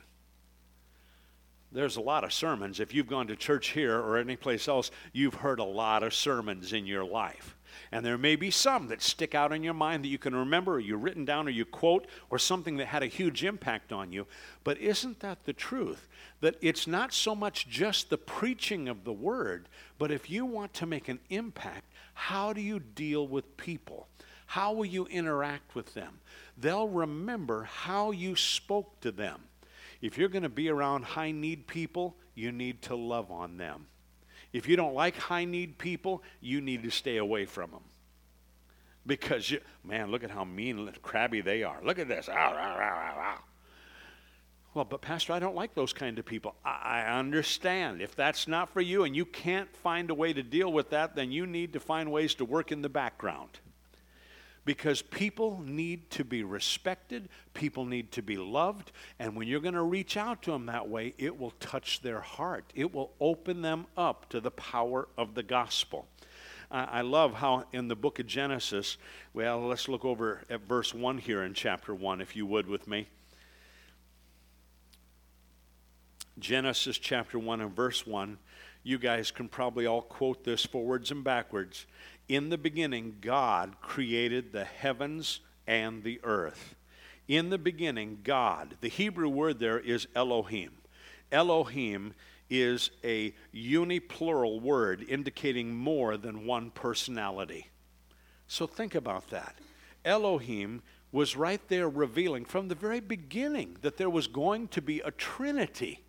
There's 1.72 1.98
a 1.98 2.02
lot 2.02 2.24
of 2.24 2.34
sermons. 2.34 2.80
If 2.80 2.94
you've 2.94 3.08
gone 3.08 3.28
to 3.28 3.36
church 3.36 3.70
here 3.70 3.96
or 3.96 4.18
anyplace 4.18 4.68
else, 4.68 4.90
you've 5.14 5.36
heard 5.36 5.60
a 5.60 5.64
lot 5.64 6.02
of 6.02 6.14
sermons 6.16 6.74
in 6.74 6.88
your 6.88 7.06
life. 7.06 7.56
And 7.92 8.04
there 8.04 8.18
may 8.18 8.36
be 8.36 8.50
some 8.50 8.88
that 8.88 9.02
stick 9.02 9.36
out 9.36 9.54
in 9.54 9.64
your 9.64 9.76
mind 9.76 10.04
that 10.04 10.10
you 10.10 10.18
can 10.18 10.36
remember, 10.36 10.74
or 10.74 10.80
you've 10.80 11.04
written 11.04 11.26
down, 11.26 11.48
or 11.48 11.52
you 11.52 11.66
quote, 11.66 12.08
or 12.32 12.40
something 12.40 12.78
that 12.78 12.88
had 12.88 13.04
a 13.04 13.08
huge 13.08 13.44
impact 13.44 13.92
on 13.92 14.12
you. 14.12 14.26
But 14.64 14.80
isn't 14.80 15.20
that 15.20 15.46
the 15.46 15.54
truth? 15.54 16.08
That 16.42 16.56
it's 16.62 16.88
not 16.88 17.14
so 17.14 17.36
much 17.36 17.70
just 17.70 18.10
the 18.10 18.18
preaching 18.18 18.88
of 18.88 19.04
the 19.04 19.14
word, 19.14 19.70
but 20.00 20.12
if 20.12 20.30
you 20.30 20.46
want 20.46 20.74
to 20.76 20.86
make 20.86 21.08
an 21.08 21.20
impact, 21.30 21.92
how 22.14 22.54
do 22.54 22.62
you 22.62 22.80
deal 22.80 23.28
with 23.28 23.58
people? 23.58 24.08
How 24.48 24.74
will 24.74 24.86
you 24.86 25.06
interact 25.06 25.76
with 25.76 25.94
them? 25.94 26.20
They'll 26.58 26.88
remember 26.88 27.64
how 27.64 28.10
you 28.12 28.36
spoke 28.36 29.00
to 29.02 29.12
them. 29.12 29.42
If 30.02 30.18
you're 30.18 30.30
going 30.30 30.44
to 30.44 30.50
be 30.50 30.70
around 30.70 31.04
high 31.04 31.32
need 31.32 31.68
people, 31.68 32.16
you 32.36 32.52
need 32.52 32.82
to 32.84 32.96
love 32.96 33.32
on 33.32 33.58
them. 33.58 33.88
If 34.54 34.68
you 34.68 34.76
don't 34.76 34.94
like 34.94 35.16
high 35.18 35.46
need 35.46 35.78
people, 35.78 36.24
you 36.42 36.62
need 36.62 36.84
to 36.84 36.90
stay 36.90 37.18
away 37.18 37.46
from 37.46 37.72
them. 37.72 37.84
Because, 39.06 39.52
you, 39.52 39.60
man, 39.84 40.12
look 40.12 40.24
at 40.24 40.32
how 40.32 40.44
mean 40.44 40.80
and 40.80 41.02
crabby 41.02 41.42
they 41.42 41.64
are. 41.64 41.80
Look 41.84 42.00
at 42.00 42.08
this. 42.08 42.28
Well, 44.74 44.86
but 44.86 45.02
Pastor, 45.02 45.34
I 45.34 45.40
don't 45.40 45.56
like 45.56 45.74
those 45.74 45.94
kind 45.94 46.18
of 46.20 46.26
people. 46.26 46.56
I, 46.64 47.02
I 47.04 47.18
understand. 47.18 48.02
If 48.02 48.16
that's 48.16 48.48
not 48.48 48.70
for 48.70 48.82
you 48.82 49.04
and 49.04 49.16
you 49.16 49.26
can't 49.26 49.76
find 49.78 50.10
a 50.10 50.14
way 50.14 50.32
to 50.32 50.44
deal 50.44 50.72
with 50.72 50.92
that, 50.92 51.16
then 51.16 51.32
you 51.32 51.46
need 51.46 51.74
to 51.74 51.80
find 51.80 52.12
ways 52.12 52.36
to 52.36 52.46
work 52.46 52.72
in 52.72 52.82
the 52.82 52.90
background 52.90 53.60
because 54.70 55.02
people 55.02 55.60
need 55.66 56.12
to 56.12 56.24
be 56.24 56.44
respected, 56.44 57.28
people 57.56 57.86
need 57.86 58.12
to 58.12 58.22
be 58.22 58.38
loved, 58.38 58.92
and 59.18 59.36
when 59.36 59.48
you're 59.48 59.60
going 59.60 59.74
to 59.74 59.82
reach 59.82 60.16
out 60.16 60.44
to 60.44 60.52
them 60.52 60.68
that 60.68 60.88
way, 60.88 61.12
it 61.18 61.40
will 61.40 61.50
touch 61.60 62.04
their 62.04 62.20
heart. 62.20 62.72
It 62.76 62.94
will 62.94 63.12
open 63.20 63.64
them 63.64 63.88
up 63.98 64.30
to 64.30 64.40
the 64.40 64.52
power 64.52 65.08
of 65.18 65.34
the 65.34 65.42
gospel. 65.42 66.08
I 66.70 67.02
love 67.02 67.34
how 67.34 67.66
in 67.74 67.88
the 67.88 67.96
book 67.96 68.20
of 68.20 68.28
Genesis, 68.28 68.98
well, 69.34 69.60
let's 69.60 69.90
look 69.90 70.06
over 70.06 70.44
at 70.52 70.62
verse 70.68 70.94
1 70.94 71.18
here 71.18 71.42
in 71.42 71.56
chapter 71.56 71.96
1, 71.96 72.22
if 72.22 72.36
you 72.36 72.46
would, 72.46 72.68
with 72.68 72.88
me. 72.88 73.08
Genesis 76.38 77.00
chapter 77.00 77.40
1 77.40 77.62
and 77.62 77.76
verse 77.76 78.06
1. 78.06 78.38
You 78.84 79.00
guys 79.00 79.32
can 79.32 79.50
probably 79.50 79.88
all 79.88 80.04
quote 80.04 80.44
this 80.44 80.64
forwards 80.64 81.10
and 81.10 81.24
backwards. 81.24 81.88
In 82.30 82.50
the 82.50 82.60
beginning, 82.60 83.18
God 83.22 83.82
created 83.82 84.52
the 84.52 84.64
heavens 84.64 85.40
and 85.66 86.04
the 86.04 86.20
earth. 86.24 86.76
In 87.28 87.50
the 87.50 87.58
beginning, 87.58 88.20
God, 88.24 88.78
the 88.82 88.88
Hebrew 88.88 89.28
word 89.28 89.60
there 89.60 89.80
is 89.80 90.08
Elohim. 90.16 90.72
Elohim 91.32 92.14
is 92.50 92.92
a 93.04 93.34
uniplural 93.54 94.62
word 94.62 95.06
indicating 95.10 95.76
more 95.76 96.18
than 96.18 96.46
one 96.46 96.70
personality. 96.70 97.68
So 98.48 98.68
think 98.68 98.94
about 98.94 99.30
that. 99.32 99.56
Elohim 100.06 100.82
was 101.12 101.36
right 101.36 101.62
there 101.68 101.90
revealing 101.90 102.46
from 102.46 102.68
the 102.68 102.76
very 102.76 103.00
beginning 103.00 103.78
that 103.82 103.98
there 103.98 104.10
was 104.10 104.28
going 104.28 104.68
to 104.70 104.82
be 104.82 105.00
a 105.00 105.12
trinity. 105.12 106.04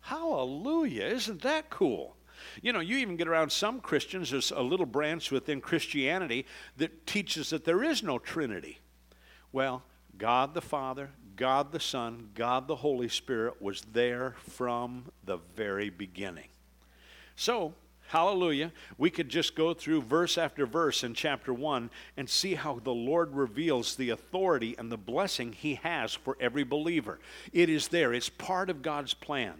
Hallelujah. 0.00 1.04
Isn't 1.04 1.42
that 1.42 1.68
cool? 1.68 2.15
You 2.62 2.72
know, 2.72 2.80
you 2.80 2.96
even 2.98 3.16
get 3.16 3.28
around 3.28 3.50
some 3.50 3.80
Christians, 3.80 4.30
there's 4.30 4.50
a 4.50 4.62
little 4.62 4.86
branch 4.86 5.30
within 5.30 5.60
Christianity 5.60 6.46
that 6.76 7.06
teaches 7.06 7.50
that 7.50 7.64
there 7.64 7.82
is 7.82 8.02
no 8.02 8.18
trinity. 8.18 8.78
Well, 9.52 9.82
God 10.18 10.54
the 10.54 10.62
Father, 10.62 11.10
God 11.36 11.72
the 11.72 11.80
Son, 11.80 12.30
God 12.34 12.68
the 12.68 12.76
Holy 12.76 13.08
Spirit 13.08 13.60
was 13.60 13.82
there 13.92 14.34
from 14.48 15.06
the 15.24 15.38
very 15.54 15.90
beginning. 15.90 16.48
So, 17.36 17.74
hallelujah, 18.08 18.72
we 18.98 19.10
could 19.10 19.28
just 19.28 19.54
go 19.54 19.74
through 19.74 20.02
verse 20.02 20.38
after 20.38 20.66
verse 20.66 21.02
in 21.02 21.14
chapter 21.14 21.52
1 21.52 21.90
and 22.16 22.28
see 22.28 22.54
how 22.54 22.80
the 22.82 22.92
Lord 22.92 23.34
reveals 23.34 23.96
the 23.96 24.10
authority 24.10 24.74
and 24.78 24.90
the 24.90 24.96
blessing 24.96 25.52
He 25.52 25.76
has 25.76 26.14
for 26.14 26.36
every 26.40 26.64
believer. 26.64 27.18
It 27.52 27.68
is 27.68 27.88
there, 27.88 28.12
it's 28.12 28.28
part 28.28 28.70
of 28.70 28.82
God's 28.82 29.14
plan. 29.14 29.54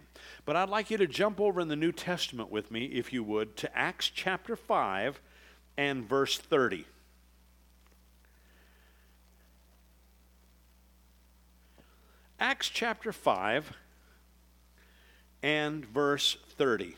But 0.45 0.55
I'd 0.55 0.69
like 0.69 0.89
you 0.89 0.97
to 0.97 1.07
jump 1.07 1.39
over 1.39 1.59
in 1.59 1.67
the 1.67 1.75
New 1.75 1.91
Testament 1.91 2.51
with 2.51 2.71
me, 2.71 2.85
if 2.85 3.13
you 3.13 3.23
would, 3.23 3.55
to 3.57 3.77
Acts 3.77 4.09
chapter 4.09 4.55
5 4.55 5.21
and 5.77 6.07
verse 6.07 6.37
30. 6.37 6.85
Acts 12.39 12.69
chapter 12.69 13.11
5 13.11 13.73
and 15.41 15.85
verse 15.85 16.37
30. 16.57 16.95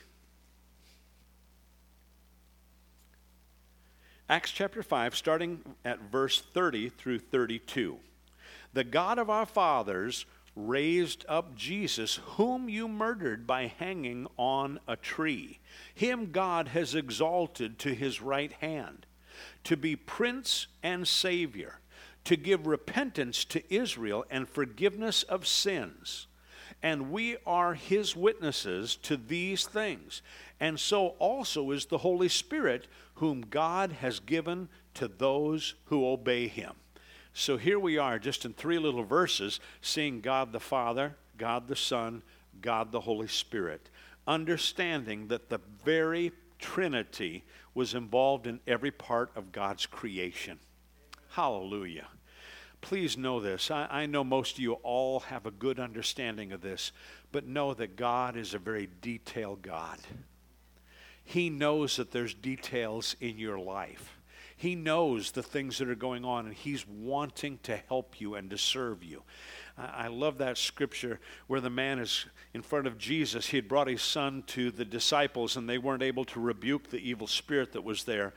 Acts 4.31 4.51
chapter 4.51 4.83
5, 4.83 5.15
starting 5.15 5.59
at 5.83 6.11
verse 6.11 6.39
30 6.39 6.89
through 6.89 7.17
32. 7.17 7.97
The 8.73 8.83
God 8.83 9.17
of 9.17 9.27
our 9.27 9.47
fathers 9.47 10.27
raised 10.55 11.25
up 11.27 11.55
Jesus, 11.55 12.19
whom 12.23 12.69
you 12.69 12.87
murdered 12.87 13.47
by 13.47 13.73
hanging 13.79 14.27
on 14.37 14.79
a 14.87 14.95
tree. 14.95 15.57
Him 15.95 16.31
God 16.31 16.67
has 16.67 16.93
exalted 16.93 17.79
to 17.79 17.95
his 17.95 18.21
right 18.21 18.53
hand 18.53 19.07
to 19.63 19.75
be 19.75 19.95
Prince 19.95 20.67
and 20.83 21.07
Savior 21.07 21.79
to 22.25 22.35
give 22.35 22.67
repentance 22.67 23.43
to 23.45 23.73
Israel 23.73 24.25
and 24.29 24.47
forgiveness 24.47 25.23
of 25.23 25.47
sins. 25.47 26.27
And 26.83 27.11
we 27.11 27.37
are 27.47 27.73
his 27.73 28.15
witnesses 28.15 28.95
to 28.97 29.17
these 29.17 29.65
things. 29.65 30.21
And 30.59 30.79
so 30.79 31.15
also 31.19 31.71
is 31.71 31.85
the 31.85 31.97
Holy 31.97 32.29
Spirit, 32.29 32.87
whom 33.19 33.41
God 33.41 33.91
has 33.91 34.19
given 34.19 34.69
to 34.93 35.07
those 35.07 35.75
who 35.85 36.07
obey 36.07 36.47
him. 36.47 36.73
So 37.33 37.57
here 37.57 37.79
we 37.79 37.97
are, 37.97 38.17
just 38.17 38.45
in 38.45 38.53
three 38.53 38.79
little 38.79 39.03
verses, 39.03 39.59
seeing 39.81 40.21
God 40.21 40.51
the 40.51 40.59
Father, 40.59 41.15
God 41.37 41.67
the 41.67 41.75
Son, 41.75 42.23
God 42.61 42.91
the 42.91 43.01
Holy 43.01 43.27
Spirit, 43.27 43.89
understanding 44.25 45.27
that 45.27 45.49
the 45.49 45.59
very 45.83 46.31
Trinity 46.59 47.43
was 47.73 47.93
involved 47.93 48.47
in 48.47 48.59
every 48.67 48.91
part 48.91 49.31
of 49.35 49.51
God's 49.51 49.85
creation. 49.85 50.59
Hallelujah. 51.29 52.07
Please 52.81 53.17
know 53.17 53.39
this. 53.41 53.69
I, 53.69 53.87
I, 53.89 54.05
know 54.05 54.23
most 54.23 54.53
of 54.53 54.59
you 54.59 54.73
all 54.73 55.19
have 55.21 55.45
a 55.45 55.51
good 55.51 55.79
understanding 55.79 56.53
of 56.53 56.61
this, 56.61 56.93
but 57.31 57.45
know 57.45 57.73
that 57.73 57.97
God 57.97 58.37
is 58.37 58.53
a 58.53 58.59
very 58.59 58.89
detailed 59.01 59.61
God. 59.61 59.99
He 61.29 61.51
knows 61.51 61.97
that 61.97 62.09
there's 62.09 62.33
details 62.33 63.15
in 63.21 63.37
your 63.37 63.59
life. 63.59 64.17
He 64.57 64.73
knows 64.73 65.29
the 65.29 65.43
things 65.43 65.77
that 65.77 65.87
are 65.87 65.93
going 65.93 66.25
on, 66.25 66.47
and 66.47 66.55
He's 66.55 66.87
wanting 66.87 67.59
to 67.63 67.77
help 67.87 68.19
you 68.19 68.33
and 68.33 68.49
to 68.49 68.57
serve 68.57 69.03
you. 69.03 69.21
I 69.77 70.07
love 70.07 70.39
that 70.39 70.57
scripture 70.57 71.19
where 71.45 71.61
the 71.61 71.69
man 71.69 71.99
is 71.99 72.25
in 72.55 72.63
front 72.63 72.87
of 72.87 72.97
Jesus. 72.97 73.45
He 73.45 73.57
had 73.57 73.67
brought 73.67 73.87
his 73.87 74.01
son 74.01 74.41
to 74.47 74.71
the 74.71 74.83
disciples, 74.83 75.55
and 75.55 75.69
they 75.69 75.77
weren't 75.77 76.01
able 76.01 76.25
to 76.25 76.39
rebuke 76.39 76.89
the 76.89 76.97
evil 76.97 77.27
spirit 77.27 77.73
that 77.73 77.83
was 77.83 78.05
there 78.05 78.33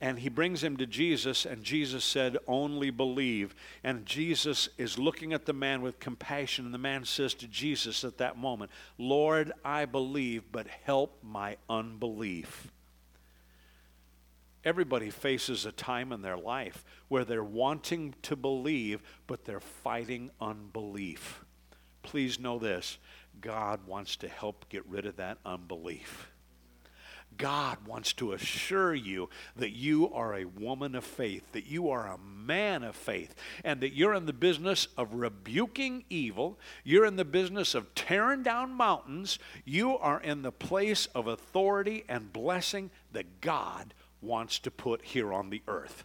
and 0.00 0.18
he 0.18 0.28
brings 0.28 0.62
him 0.62 0.76
to 0.78 0.86
Jesus, 0.86 1.46
and 1.46 1.62
Jesus 1.62 2.04
said, 2.04 2.36
Only 2.46 2.90
believe. 2.90 3.54
And 3.82 4.04
Jesus 4.04 4.68
is 4.76 4.98
looking 4.98 5.32
at 5.32 5.46
the 5.46 5.52
man 5.52 5.82
with 5.82 6.00
compassion, 6.00 6.66
and 6.66 6.74
the 6.74 6.78
man 6.78 7.04
says 7.04 7.32
to 7.34 7.46
Jesus 7.46 8.04
at 8.04 8.18
that 8.18 8.36
moment, 8.36 8.70
Lord, 8.98 9.52
I 9.64 9.84
believe, 9.84 10.44
but 10.50 10.66
help 10.84 11.18
my 11.22 11.56
unbelief. 11.70 12.70
Everybody 14.64 15.10
faces 15.10 15.66
a 15.66 15.72
time 15.72 16.10
in 16.10 16.22
their 16.22 16.38
life 16.38 16.84
where 17.08 17.24
they're 17.24 17.44
wanting 17.44 18.14
to 18.22 18.34
believe, 18.34 19.02
but 19.26 19.44
they're 19.44 19.60
fighting 19.60 20.30
unbelief. 20.40 21.44
Please 22.02 22.40
know 22.40 22.58
this 22.58 22.98
God 23.40 23.86
wants 23.86 24.16
to 24.16 24.28
help 24.28 24.68
get 24.70 24.86
rid 24.86 25.06
of 25.06 25.16
that 25.16 25.38
unbelief. 25.44 26.33
God 27.36 27.78
wants 27.86 28.12
to 28.14 28.32
assure 28.32 28.94
you 28.94 29.28
that 29.56 29.70
you 29.70 30.12
are 30.12 30.34
a 30.34 30.44
woman 30.44 30.94
of 30.94 31.04
faith, 31.04 31.52
that 31.52 31.66
you 31.66 31.90
are 31.90 32.06
a 32.06 32.18
man 32.18 32.82
of 32.82 32.96
faith, 32.96 33.34
and 33.64 33.80
that 33.80 33.94
you're 33.94 34.14
in 34.14 34.26
the 34.26 34.32
business 34.32 34.88
of 34.96 35.14
rebuking 35.14 36.04
evil. 36.10 36.58
You're 36.84 37.06
in 37.06 37.16
the 37.16 37.24
business 37.24 37.74
of 37.74 37.94
tearing 37.94 38.42
down 38.42 38.72
mountains. 38.72 39.38
You 39.64 39.96
are 39.98 40.20
in 40.20 40.42
the 40.42 40.52
place 40.52 41.06
of 41.14 41.26
authority 41.26 42.04
and 42.08 42.32
blessing 42.32 42.90
that 43.12 43.40
God 43.40 43.94
wants 44.20 44.58
to 44.60 44.70
put 44.70 45.02
here 45.02 45.32
on 45.32 45.50
the 45.50 45.62
earth. 45.68 46.04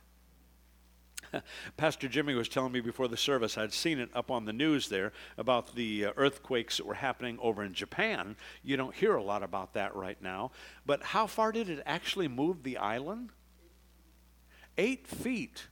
Pastor 1.77 2.07
Jimmy 2.07 2.33
was 2.33 2.49
telling 2.49 2.71
me 2.71 2.81
before 2.81 3.07
the 3.07 3.17
service, 3.17 3.57
I'd 3.57 3.73
seen 3.73 3.99
it 3.99 4.09
up 4.13 4.31
on 4.31 4.45
the 4.45 4.53
news 4.53 4.89
there 4.89 5.11
about 5.37 5.75
the 5.75 6.05
uh, 6.05 6.11
earthquakes 6.17 6.77
that 6.77 6.85
were 6.85 6.95
happening 6.95 7.37
over 7.41 7.63
in 7.63 7.73
Japan. 7.73 8.35
You 8.63 8.77
don't 8.77 8.95
hear 8.95 9.15
a 9.15 9.23
lot 9.23 9.43
about 9.43 9.73
that 9.73 9.95
right 9.95 10.21
now. 10.21 10.51
But 10.85 11.03
how 11.03 11.27
far 11.27 11.51
did 11.51 11.69
it 11.69 11.83
actually 11.85 12.27
move 12.27 12.63
the 12.63 12.77
island? 12.77 13.31
Eight 14.77 15.07
feet. 15.07 15.67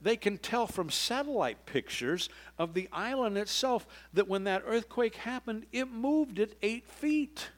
They 0.00 0.16
can 0.16 0.38
tell 0.38 0.66
from 0.66 0.90
satellite 0.90 1.66
pictures 1.66 2.28
of 2.56 2.74
the 2.74 2.88
island 2.92 3.36
itself 3.36 3.86
that 4.12 4.28
when 4.28 4.44
that 4.44 4.62
earthquake 4.64 5.16
happened, 5.16 5.66
it 5.72 5.90
moved 5.90 6.38
it 6.38 6.56
eight 6.62 6.88
feet. 6.88 7.50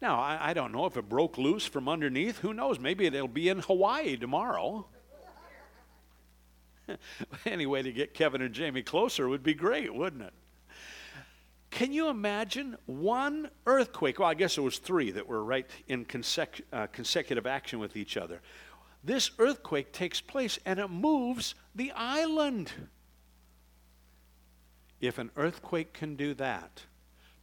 Now, 0.00 0.18
I, 0.18 0.50
I 0.50 0.54
don't 0.54 0.72
know 0.72 0.86
if 0.86 0.96
it 0.96 1.08
broke 1.08 1.36
loose 1.36 1.66
from 1.66 1.86
underneath. 1.86 2.38
Who 2.38 2.54
knows? 2.54 2.80
Maybe 2.80 3.04
it'll 3.04 3.28
be 3.28 3.50
in 3.50 3.58
Hawaii 3.58 4.16
tomorrow. 4.16 4.86
Any 7.46 7.66
way 7.66 7.82
to 7.82 7.92
get 7.92 8.14
Kevin 8.14 8.42
and 8.42 8.54
Jamie 8.54 8.82
closer 8.82 9.28
would 9.28 9.42
be 9.42 9.54
great, 9.54 9.94
wouldn't 9.94 10.22
it? 10.22 10.32
Can 11.70 11.92
you 11.92 12.08
imagine 12.08 12.76
one 12.86 13.48
earthquake? 13.64 14.18
Well, 14.18 14.28
I 14.28 14.34
guess 14.34 14.58
it 14.58 14.62
was 14.62 14.78
three 14.78 15.12
that 15.12 15.26
were 15.26 15.44
right 15.44 15.68
in 15.86 16.04
consec- 16.04 16.62
uh, 16.72 16.88
consecutive 16.88 17.46
action 17.46 17.78
with 17.78 17.96
each 17.96 18.16
other. 18.16 18.40
This 19.04 19.30
earthquake 19.38 19.92
takes 19.92 20.20
place 20.20 20.58
and 20.66 20.78
it 20.78 20.88
moves 20.88 21.54
the 21.74 21.92
island. 21.92 22.72
If 25.00 25.18
an 25.18 25.30
earthquake 25.36 25.94
can 25.94 26.16
do 26.16 26.34
that, 26.34 26.82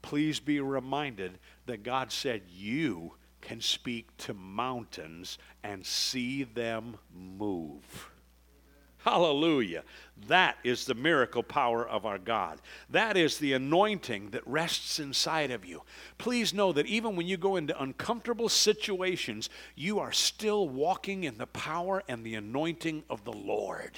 please 0.01 0.39
be 0.39 0.59
reminded 0.59 1.39
that 1.65 1.83
God 1.83 2.11
said 2.11 2.43
you 2.49 3.13
can 3.41 3.61
speak 3.61 4.15
to 4.17 4.33
mountains 4.33 5.37
and 5.63 5.85
see 5.85 6.43
them 6.43 6.97
move. 7.11 8.11
Hallelujah. 9.07 9.85
That 10.27 10.57
is 10.65 10.83
the 10.83 10.93
miracle 10.93 11.41
power 11.41 11.87
of 11.87 12.05
our 12.05 12.17
God. 12.17 12.59
That 12.89 13.15
is 13.15 13.37
the 13.37 13.53
anointing 13.53 14.31
that 14.31 14.45
rests 14.45 14.99
inside 14.99 15.49
of 15.49 15.63
you. 15.63 15.83
Please 16.17 16.53
know 16.53 16.73
that 16.73 16.87
even 16.87 17.15
when 17.15 17.25
you 17.25 17.37
go 17.37 17.55
into 17.55 17.81
uncomfortable 17.81 18.49
situations, 18.49 19.49
you 19.77 19.97
are 19.99 20.11
still 20.11 20.67
walking 20.67 21.23
in 21.23 21.37
the 21.37 21.47
power 21.47 22.03
and 22.09 22.25
the 22.25 22.35
anointing 22.35 23.05
of 23.09 23.23
the 23.23 23.31
Lord. 23.31 23.97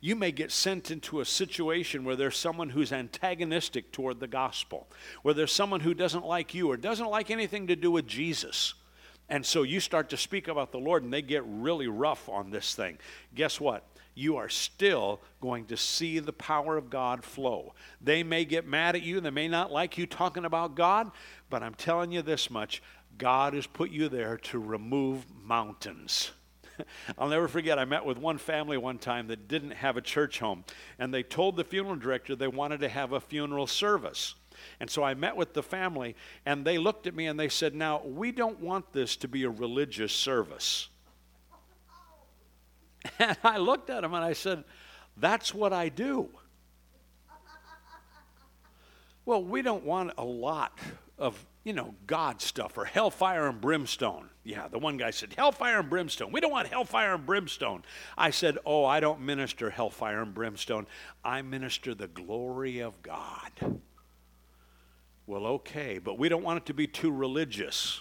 You 0.00 0.14
may 0.14 0.30
get 0.30 0.52
sent 0.52 0.92
into 0.92 1.18
a 1.18 1.24
situation 1.24 2.04
where 2.04 2.14
there's 2.14 2.38
someone 2.38 2.70
who's 2.70 2.92
antagonistic 2.92 3.90
toward 3.90 4.20
the 4.20 4.28
gospel, 4.28 4.86
where 5.22 5.34
there's 5.34 5.50
someone 5.50 5.80
who 5.80 5.92
doesn't 5.92 6.24
like 6.24 6.54
you 6.54 6.70
or 6.70 6.76
doesn't 6.76 7.10
like 7.10 7.32
anything 7.32 7.66
to 7.66 7.74
do 7.74 7.90
with 7.90 8.06
Jesus. 8.06 8.74
And 9.28 9.44
so 9.44 9.64
you 9.64 9.80
start 9.80 10.08
to 10.10 10.16
speak 10.16 10.46
about 10.46 10.70
the 10.70 10.78
Lord 10.78 11.02
and 11.02 11.12
they 11.12 11.22
get 11.22 11.42
really 11.44 11.88
rough 11.88 12.28
on 12.28 12.50
this 12.50 12.76
thing. 12.76 12.98
Guess 13.34 13.60
what? 13.60 13.84
You 14.16 14.36
are 14.36 14.48
still 14.48 15.20
going 15.40 15.66
to 15.66 15.76
see 15.76 16.18
the 16.18 16.32
power 16.32 16.76
of 16.76 16.90
God 16.90 17.22
flow. 17.22 17.74
They 18.00 18.22
may 18.22 18.44
get 18.44 18.66
mad 18.66 18.96
at 18.96 19.02
you, 19.02 19.20
they 19.20 19.30
may 19.30 19.46
not 19.46 19.70
like 19.70 19.98
you 19.98 20.06
talking 20.06 20.44
about 20.44 20.74
God, 20.74 21.10
but 21.50 21.62
I'm 21.62 21.74
telling 21.74 22.10
you 22.10 22.22
this 22.22 22.50
much 22.50 22.82
God 23.18 23.54
has 23.54 23.66
put 23.66 23.90
you 23.90 24.08
there 24.08 24.38
to 24.38 24.58
remove 24.58 25.24
mountains. 25.44 26.32
I'll 27.18 27.28
never 27.28 27.48
forget, 27.48 27.78
I 27.78 27.84
met 27.84 28.04
with 28.04 28.18
one 28.18 28.38
family 28.38 28.76
one 28.76 28.98
time 28.98 29.28
that 29.28 29.48
didn't 29.48 29.72
have 29.72 29.96
a 29.96 30.02
church 30.02 30.38
home, 30.38 30.64
and 30.98 31.12
they 31.12 31.22
told 31.22 31.56
the 31.56 31.64
funeral 31.64 31.96
director 31.96 32.34
they 32.34 32.48
wanted 32.48 32.80
to 32.80 32.88
have 32.88 33.12
a 33.12 33.20
funeral 33.20 33.66
service. 33.66 34.34
And 34.80 34.90
so 34.90 35.02
I 35.02 35.14
met 35.14 35.36
with 35.36 35.52
the 35.52 35.62
family, 35.62 36.16
and 36.44 36.64
they 36.64 36.78
looked 36.78 37.06
at 37.06 37.14
me 37.14 37.26
and 37.26 37.38
they 37.38 37.48
said, 37.48 37.74
Now, 37.74 38.02
we 38.04 38.32
don't 38.32 38.60
want 38.60 38.92
this 38.92 39.16
to 39.16 39.28
be 39.28 39.44
a 39.44 39.50
religious 39.50 40.12
service. 40.12 40.88
And 43.18 43.36
I 43.42 43.58
looked 43.58 43.90
at 43.90 44.04
him 44.04 44.14
and 44.14 44.24
I 44.24 44.32
said, 44.32 44.64
That's 45.16 45.54
what 45.54 45.72
I 45.72 45.88
do. 45.88 46.28
Well, 49.26 49.42
we 49.42 49.60
don't 49.60 49.84
want 49.84 50.12
a 50.18 50.24
lot 50.24 50.78
of, 51.18 51.44
you 51.64 51.72
know, 51.72 51.96
God 52.06 52.40
stuff 52.40 52.78
or 52.78 52.84
hellfire 52.84 53.48
and 53.48 53.60
brimstone. 53.60 54.30
Yeah, 54.44 54.68
the 54.68 54.78
one 54.78 54.96
guy 54.96 55.10
said, 55.10 55.34
Hellfire 55.36 55.80
and 55.80 55.90
brimstone. 55.90 56.30
We 56.30 56.40
don't 56.40 56.52
want 56.52 56.68
hellfire 56.68 57.14
and 57.14 57.26
brimstone. 57.26 57.82
I 58.16 58.30
said, 58.30 58.58
Oh, 58.64 58.84
I 58.84 59.00
don't 59.00 59.20
minister 59.20 59.70
hellfire 59.70 60.22
and 60.22 60.32
brimstone. 60.32 60.86
I 61.24 61.42
minister 61.42 61.92
the 61.94 62.06
glory 62.06 62.78
of 62.78 63.02
God. 63.02 63.50
Well, 65.26 65.46
okay, 65.46 65.98
but 65.98 66.18
we 66.18 66.28
don't 66.28 66.44
want 66.44 66.58
it 66.58 66.66
to 66.66 66.74
be 66.74 66.86
too 66.86 67.10
religious. 67.10 68.00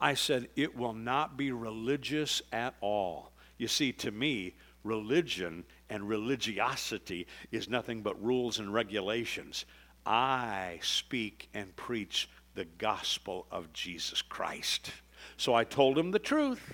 I 0.00 0.14
said, 0.14 0.48
It 0.56 0.76
will 0.76 0.94
not 0.94 1.36
be 1.36 1.52
religious 1.52 2.42
at 2.52 2.74
all. 2.80 3.29
You 3.60 3.68
see, 3.68 3.92
to 3.92 4.10
me, 4.10 4.54
religion 4.84 5.64
and 5.90 6.08
religiosity 6.08 7.26
is 7.52 7.68
nothing 7.68 8.00
but 8.00 8.20
rules 8.24 8.58
and 8.58 8.72
regulations. 8.72 9.66
I 10.06 10.78
speak 10.82 11.50
and 11.52 11.76
preach 11.76 12.30
the 12.54 12.64
gospel 12.64 13.46
of 13.50 13.70
Jesus 13.74 14.22
Christ. 14.22 14.92
So 15.36 15.52
I 15.52 15.64
told 15.64 15.98
him 15.98 16.10
the 16.10 16.18
truth. 16.18 16.72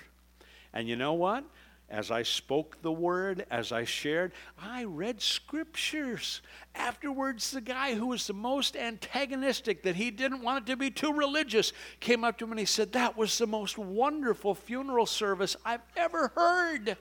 And 0.71 0.87
you 0.87 0.95
know 0.95 1.11
what? 1.11 1.43
As 1.89 2.11
I 2.11 2.23
spoke 2.23 2.81
the 2.81 2.91
word, 2.91 3.45
as 3.49 3.71
I 3.71 3.85
shared, 3.85 4.33
I 4.61 4.83
read 4.83 5.21
scriptures. 5.21 6.41
Afterwards, 6.75 7.51
the 7.51 7.61
guy 7.61 7.95
who 7.95 8.07
was 8.07 8.27
the 8.27 8.33
most 8.33 8.75
antagonistic, 8.75 9.83
that 9.83 9.95
he 9.95 10.11
didn't 10.11 10.41
want 10.43 10.67
it 10.67 10.71
to 10.71 10.77
be 10.77 10.91
too 10.91 11.13
religious, 11.13 11.71
came 12.01 12.25
up 12.25 12.37
to 12.37 12.45
him 12.45 12.51
and 12.51 12.59
he 12.59 12.65
said, 12.65 12.91
That 12.91 13.15
was 13.15 13.37
the 13.37 13.47
most 13.47 13.77
wonderful 13.77 14.53
funeral 14.53 15.05
service 15.05 15.55
I've 15.63 15.81
ever 15.95 16.33
heard. 16.35 16.97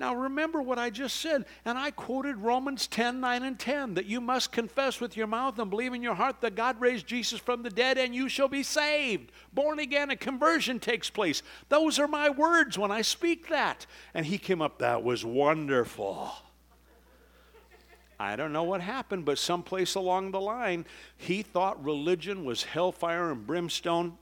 Now, 0.00 0.14
remember 0.14 0.62
what 0.62 0.78
I 0.78 0.88
just 0.88 1.16
said, 1.16 1.44
and 1.62 1.76
I 1.76 1.90
quoted 1.90 2.38
Romans 2.38 2.86
10 2.86 3.20
9 3.20 3.42
and 3.42 3.58
10 3.58 3.92
that 3.94 4.06
you 4.06 4.18
must 4.18 4.50
confess 4.50 4.98
with 4.98 5.14
your 5.14 5.26
mouth 5.26 5.58
and 5.58 5.68
believe 5.68 5.92
in 5.92 6.02
your 6.02 6.14
heart 6.14 6.40
that 6.40 6.54
God 6.54 6.80
raised 6.80 7.06
Jesus 7.06 7.38
from 7.38 7.62
the 7.62 7.68
dead, 7.68 7.98
and 7.98 8.14
you 8.14 8.26
shall 8.26 8.48
be 8.48 8.62
saved. 8.62 9.30
Born 9.52 9.78
again, 9.78 10.08
a 10.08 10.16
conversion 10.16 10.80
takes 10.80 11.10
place. 11.10 11.42
Those 11.68 11.98
are 11.98 12.08
my 12.08 12.30
words 12.30 12.78
when 12.78 12.90
I 12.90 13.02
speak 13.02 13.48
that. 13.50 13.84
And 14.14 14.24
he 14.24 14.38
came 14.38 14.62
up, 14.62 14.78
that 14.78 15.04
was 15.04 15.22
wonderful. 15.22 16.32
I 18.18 18.36
don't 18.36 18.54
know 18.54 18.62
what 18.62 18.80
happened, 18.80 19.26
but 19.26 19.38
someplace 19.38 19.96
along 19.96 20.30
the 20.30 20.40
line, 20.40 20.86
he 21.18 21.42
thought 21.42 21.84
religion 21.84 22.46
was 22.46 22.64
hellfire 22.64 23.32
and 23.32 23.46
brimstone. 23.46 24.16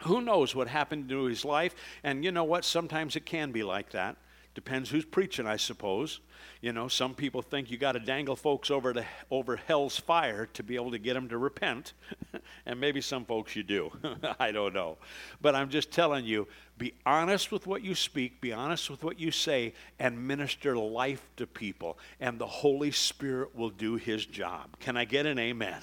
Who 0.00 0.20
knows 0.20 0.56
what 0.56 0.66
happened 0.66 1.08
to 1.10 1.26
his 1.26 1.44
life? 1.44 1.76
And 2.02 2.24
you 2.24 2.32
know 2.32 2.42
what? 2.42 2.64
Sometimes 2.64 3.14
it 3.14 3.24
can 3.24 3.52
be 3.52 3.62
like 3.62 3.90
that. 3.90 4.16
Depends 4.56 4.88
who's 4.88 5.04
preaching, 5.04 5.46
I 5.46 5.56
suppose. 5.58 6.20
You 6.62 6.72
know, 6.72 6.88
some 6.88 7.14
people 7.14 7.42
think 7.42 7.70
you 7.70 7.76
got 7.76 7.92
to 7.92 7.98
dangle 7.98 8.36
folks 8.36 8.70
over 8.70 8.94
to 8.94 9.04
over 9.30 9.56
hell's 9.56 9.98
fire 9.98 10.46
to 10.54 10.62
be 10.62 10.76
able 10.76 10.92
to 10.92 10.98
get 10.98 11.12
them 11.12 11.28
to 11.28 11.36
repent, 11.36 11.92
and 12.66 12.80
maybe 12.80 13.02
some 13.02 13.26
folks 13.26 13.54
you 13.54 13.62
do. 13.62 13.92
I 14.40 14.52
don't 14.52 14.72
know, 14.72 14.96
but 15.42 15.54
I'm 15.54 15.68
just 15.68 15.92
telling 15.92 16.24
you: 16.24 16.48
be 16.78 16.94
honest 17.04 17.52
with 17.52 17.66
what 17.66 17.82
you 17.82 17.94
speak, 17.94 18.40
be 18.40 18.54
honest 18.54 18.88
with 18.88 19.04
what 19.04 19.20
you 19.20 19.30
say, 19.30 19.74
and 19.98 20.26
minister 20.26 20.74
life 20.74 21.28
to 21.36 21.46
people, 21.46 21.98
and 22.18 22.38
the 22.38 22.46
Holy 22.46 22.92
Spirit 22.92 23.54
will 23.54 23.68
do 23.68 23.96
His 23.96 24.24
job. 24.24 24.78
Can 24.80 24.96
I 24.96 25.04
get 25.04 25.26
an 25.26 25.38
amen? 25.38 25.82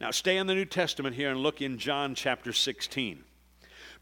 Now, 0.00 0.12
stay 0.12 0.36
in 0.36 0.46
the 0.46 0.54
New 0.54 0.66
Testament 0.66 1.16
here 1.16 1.32
and 1.32 1.40
look 1.40 1.60
in 1.60 1.78
John 1.78 2.14
chapter 2.14 2.52
16. 2.52 3.24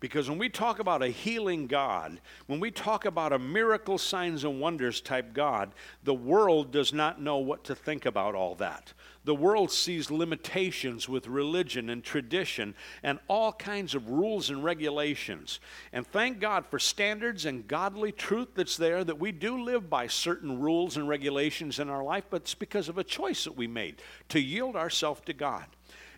Because 0.00 0.30
when 0.30 0.38
we 0.38 0.48
talk 0.48 0.78
about 0.78 1.02
a 1.02 1.08
healing 1.08 1.66
God, 1.66 2.20
when 2.46 2.58
we 2.58 2.70
talk 2.70 3.04
about 3.04 3.34
a 3.34 3.38
miracle 3.38 3.98
signs 3.98 4.44
and 4.44 4.58
wonders 4.58 5.02
type 5.02 5.34
God, 5.34 5.72
the 6.04 6.14
world 6.14 6.72
does 6.72 6.94
not 6.94 7.20
know 7.20 7.36
what 7.36 7.64
to 7.64 7.74
think 7.74 8.06
about 8.06 8.34
all 8.34 8.54
that. 8.56 8.94
The 9.24 9.34
world 9.34 9.70
sees 9.70 10.10
limitations 10.10 11.06
with 11.06 11.26
religion 11.26 11.90
and 11.90 12.02
tradition 12.02 12.74
and 13.02 13.18
all 13.28 13.52
kinds 13.52 13.94
of 13.94 14.08
rules 14.08 14.48
and 14.48 14.64
regulations. 14.64 15.60
And 15.92 16.06
thank 16.06 16.40
God 16.40 16.64
for 16.64 16.78
standards 16.78 17.44
and 17.44 17.68
godly 17.68 18.12
truth 18.12 18.48
that's 18.54 18.78
there 18.78 19.04
that 19.04 19.20
we 19.20 19.32
do 19.32 19.62
live 19.62 19.90
by 19.90 20.06
certain 20.06 20.58
rules 20.58 20.96
and 20.96 21.06
regulations 21.06 21.78
in 21.78 21.90
our 21.90 22.02
life, 22.02 22.24
but 22.30 22.42
it's 22.42 22.54
because 22.54 22.88
of 22.88 22.96
a 22.96 23.04
choice 23.04 23.44
that 23.44 23.56
we 23.56 23.66
made 23.66 24.00
to 24.30 24.40
yield 24.40 24.76
ourselves 24.76 25.20
to 25.26 25.34
God. 25.34 25.66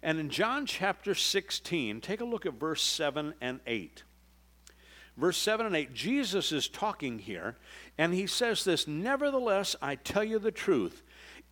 And 0.03 0.19
in 0.19 0.31
John 0.31 0.67
chapter 0.67 1.15
16, 1.15 2.01
take 2.01 2.21
a 2.21 2.25
look 2.25 2.45
at 2.45 2.55
verse 2.55 2.83
7 2.83 3.35
and 3.41 3.61
8. 3.67 4.03
Verse 5.17 5.37
7 5.37 5.67
and 5.67 5.77
8, 5.77 5.93
Jesus 5.93 6.53
is 6.53 6.69
talking 6.69 7.19
here, 7.19 7.57
and 7.99 8.15
he 8.15 8.27
says 8.27 8.65
this 8.65 8.88
Nevertheless, 8.88 9.77
I 9.83 9.97
tell 9.97 10.25
you 10.25 10.38
the 10.38 10.51
truth, 10.51 11.03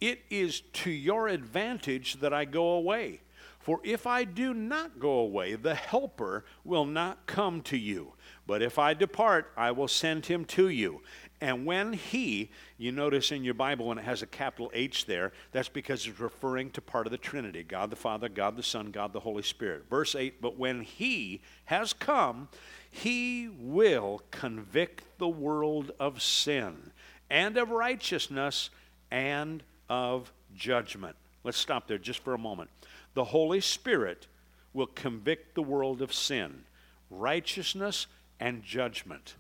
it 0.01 0.21
is 0.31 0.63
to 0.73 0.91
your 0.91 1.29
advantage 1.29 2.21
that 2.21 2.33
I 2.33 2.47
go 2.47 2.71
away. 2.71 3.21
For 3.61 3.79
if 3.85 4.07
I 4.07 4.25
do 4.25 4.55
not 4.55 4.99
go 4.99 5.19
away, 5.19 5.55
the 5.55 5.75
Helper 5.75 6.47
will 6.65 6.87
not 6.87 7.27
come 7.27 7.61
to 7.63 7.77
you. 7.77 8.15
But 8.47 8.63
if 8.63 8.79
I 8.79 8.95
depart, 8.95 9.53
I 9.55 9.71
will 9.73 9.87
send 9.87 10.27
him 10.27 10.47
to 10.47 10.71
you. 10.71 11.03
And 11.41 11.65
when 11.65 11.95
he, 11.95 12.51
you 12.77 12.93
notice 12.93 13.33
in 13.33 13.45
your 13.45 13.55
Bible 13.55 13.87
when 13.87 13.97
it 13.97 14.05
has 14.05 14.21
a 14.21 14.27
capital 14.27 14.71
H 14.75 15.07
there, 15.07 15.33
that's 15.53 15.71
because 15.71 16.07
it's 16.07 16.21
referring 16.21 16.71
to 16.73 16.83
part 16.83 17.07
of 17.07 17.13
the 17.13 17.19
Trinity 17.19 17.63
God 17.63 17.89
the 17.89 17.97
Father, 17.97 18.29
God 18.29 18.57
the 18.57 18.63
Son, 18.63 18.91
God 18.91 19.13
the 19.13 19.21
Holy 19.21 19.43
Spirit. 19.43 19.85
Verse 19.89 20.15
8 20.15 20.43
But 20.43 20.59
when 20.59 20.83
he 20.83 21.41
has 21.65 21.95
come, 21.95 22.49
he 22.91 23.49
will 23.59 24.23
convict 24.31 25.05
the 25.19 25.29
world 25.29 25.93
of 25.99 26.21
sin 26.21 26.93
and 27.31 27.57
of 27.57 27.71
righteousness 27.71 28.69
and 29.11 29.63
of 29.89 30.33
judgment. 30.55 31.17
Let's 31.43 31.59
stop 31.59 31.89
there 31.89 31.99
just 31.99 32.23
for 32.23 32.35
a 32.35 32.39
moment. 32.39 32.69
The 33.15 33.25
Holy 33.25 33.61
Spirit 33.61 34.27
will 34.75 34.89
convict 34.89 35.55
the 35.55 35.63
world 35.63 36.03
of 36.03 36.13
sin, 36.13 36.65
righteousness, 37.09 38.07
and 38.39 38.63
judgment. 38.63 39.37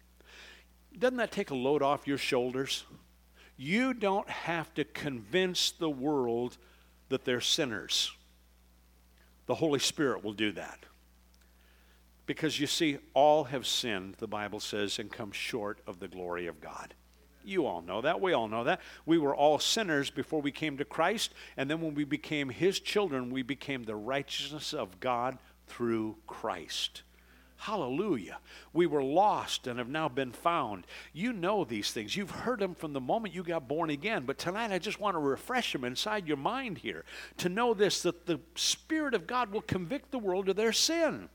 Doesn't 0.98 1.16
that 1.18 1.32
take 1.32 1.50
a 1.50 1.54
load 1.54 1.82
off 1.82 2.06
your 2.06 2.18
shoulders? 2.18 2.84
You 3.56 3.94
don't 3.94 4.28
have 4.28 4.72
to 4.74 4.84
convince 4.84 5.70
the 5.70 5.90
world 5.90 6.56
that 7.08 7.24
they're 7.24 7.40
sinners. 7.40 8.12
The 9.46 9.56
Holy 9.56 9.80
Spirit 9.80 10.24
will 10.24 10.32
do 10.32 10.52
that. 10.52 10.86
Because 12.26 12.60
you 12.60 12.66
see, 12.66 12.98
all 13.12 13.44
have 13.44 13.66
sinned, 13.66 14.14
the 14.18 14.28
Bible 14.28 14.60
says, 14.60 14.98
and 14.98 15.10
come 15.10 15.32
short 15.32 15.80
of 15.86 15.98
the 15.98 16.08
glory 16.08 16.46
of 16.46 16.60
God. 16.60 16.94
You 17.44 17.66
all 17.66 17.82
know 17.82 18.00
that. 18.02 18.20
We 18.20 18.32
all 18.32 18.48
know 18.48 18.64
that. 18.64 18.80
We 19.06 19.18
were 19.18 19.34
all 19.34 19.58
sinners 19.58 20.10
before 20.10 20.40
we 20.40 20.52
came 20.52 20.76
to 20.78 20.84
Christ, 20.84 21.34
and 21.56 21.68
then 21.68 21.80
when 21.80 21.94
we 21.94 22.04
became 22.04 22.48
His 22.48 22.78
children, 22.78 23.30
we 23.30 23.42
became 23.42 23.82
the 23.82 23.96
righteousness 23.96 24.72
of 24.72 25.00
God 25.00 25.38
through 25.66 26.16
Christ. 26.26 27.02
Hallelujah. 27.60 28.38
We 28.72 28.86
were 28.86 29.02
lost 29.02 29.66
and 29.66 29.78
have 29.78 29.90
now 29.90 30.08
been 30.08 30.32
found. 30.32 30.86
You 31.12 31.34
know 31.34 31.62
these 31.62 31.92
things. 31.92 32.16
You've 32.16 32.30
heard 32.30 32.58
them 32.58 32.74
from 32.74 32.94
the 32.94 33.02
moment 33.02 33.34
you 33.34 33.42
got 33.42 33.68
born 33.68 33.90
again. 33.90 34.24
But 34.24 34.38
tonight 34.38 34.72
I 34.72 34.78
just 34.78 34.98
want 34.98 35.14
to 35.14 35.18
refresh 35.18 35.74
them 35.74 35.84
inside 35.84 36.26
your 36.26 36.38
mind 36.38 36.78
here 36.78 37.04
to 37.36 37.50
know 37.50 37.74
this 37.74 38.02
that 38.02 38.24
the 38.24 38.40
Spirit 38.54 39.12
of 39.12 39.26
God 39.26 39.52
will 39.52 39.60
convict 39.60 40.10
the 40.10 40.18
world 40.18 40.48
of 40.48 40.56
their 40.56 40.72
sin. 40.72 41.28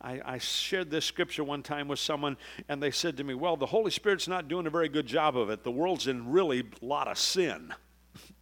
I, 0.00 0.22
I, 0.24 0.38
shared 0.38 0.90
this 0.90 1.04
scripture 1.04 1.44
one 1.44 1.62
time 1.62 1.86
with 1.86 1.98
someone, 1.98 2.38
and 2.70 2.82
they 2.82 2.90
said 2.90 3.18
to 3.18 3.24
me, 3.24 3.34
Well, 3.34 3.58
the 3.58 3.66
Holy 3.66 3.90
Spirit's 3.90 4.26
not 4.26 4.48
doing 4.48 4.66
a 4.66 4.70
very 4.70 4.88
good 4.88 5.06
job 5.06 5.36
of 5.36 5.50
it. 5.50 5.64
The 5.64 5.70
world's 5.70 6.06
in 6.06 6.32
really 6.32 6.60
a 6.60 6.84
lot 6.84 7.08
of 7.08 7.18
sin. 7.18 7.74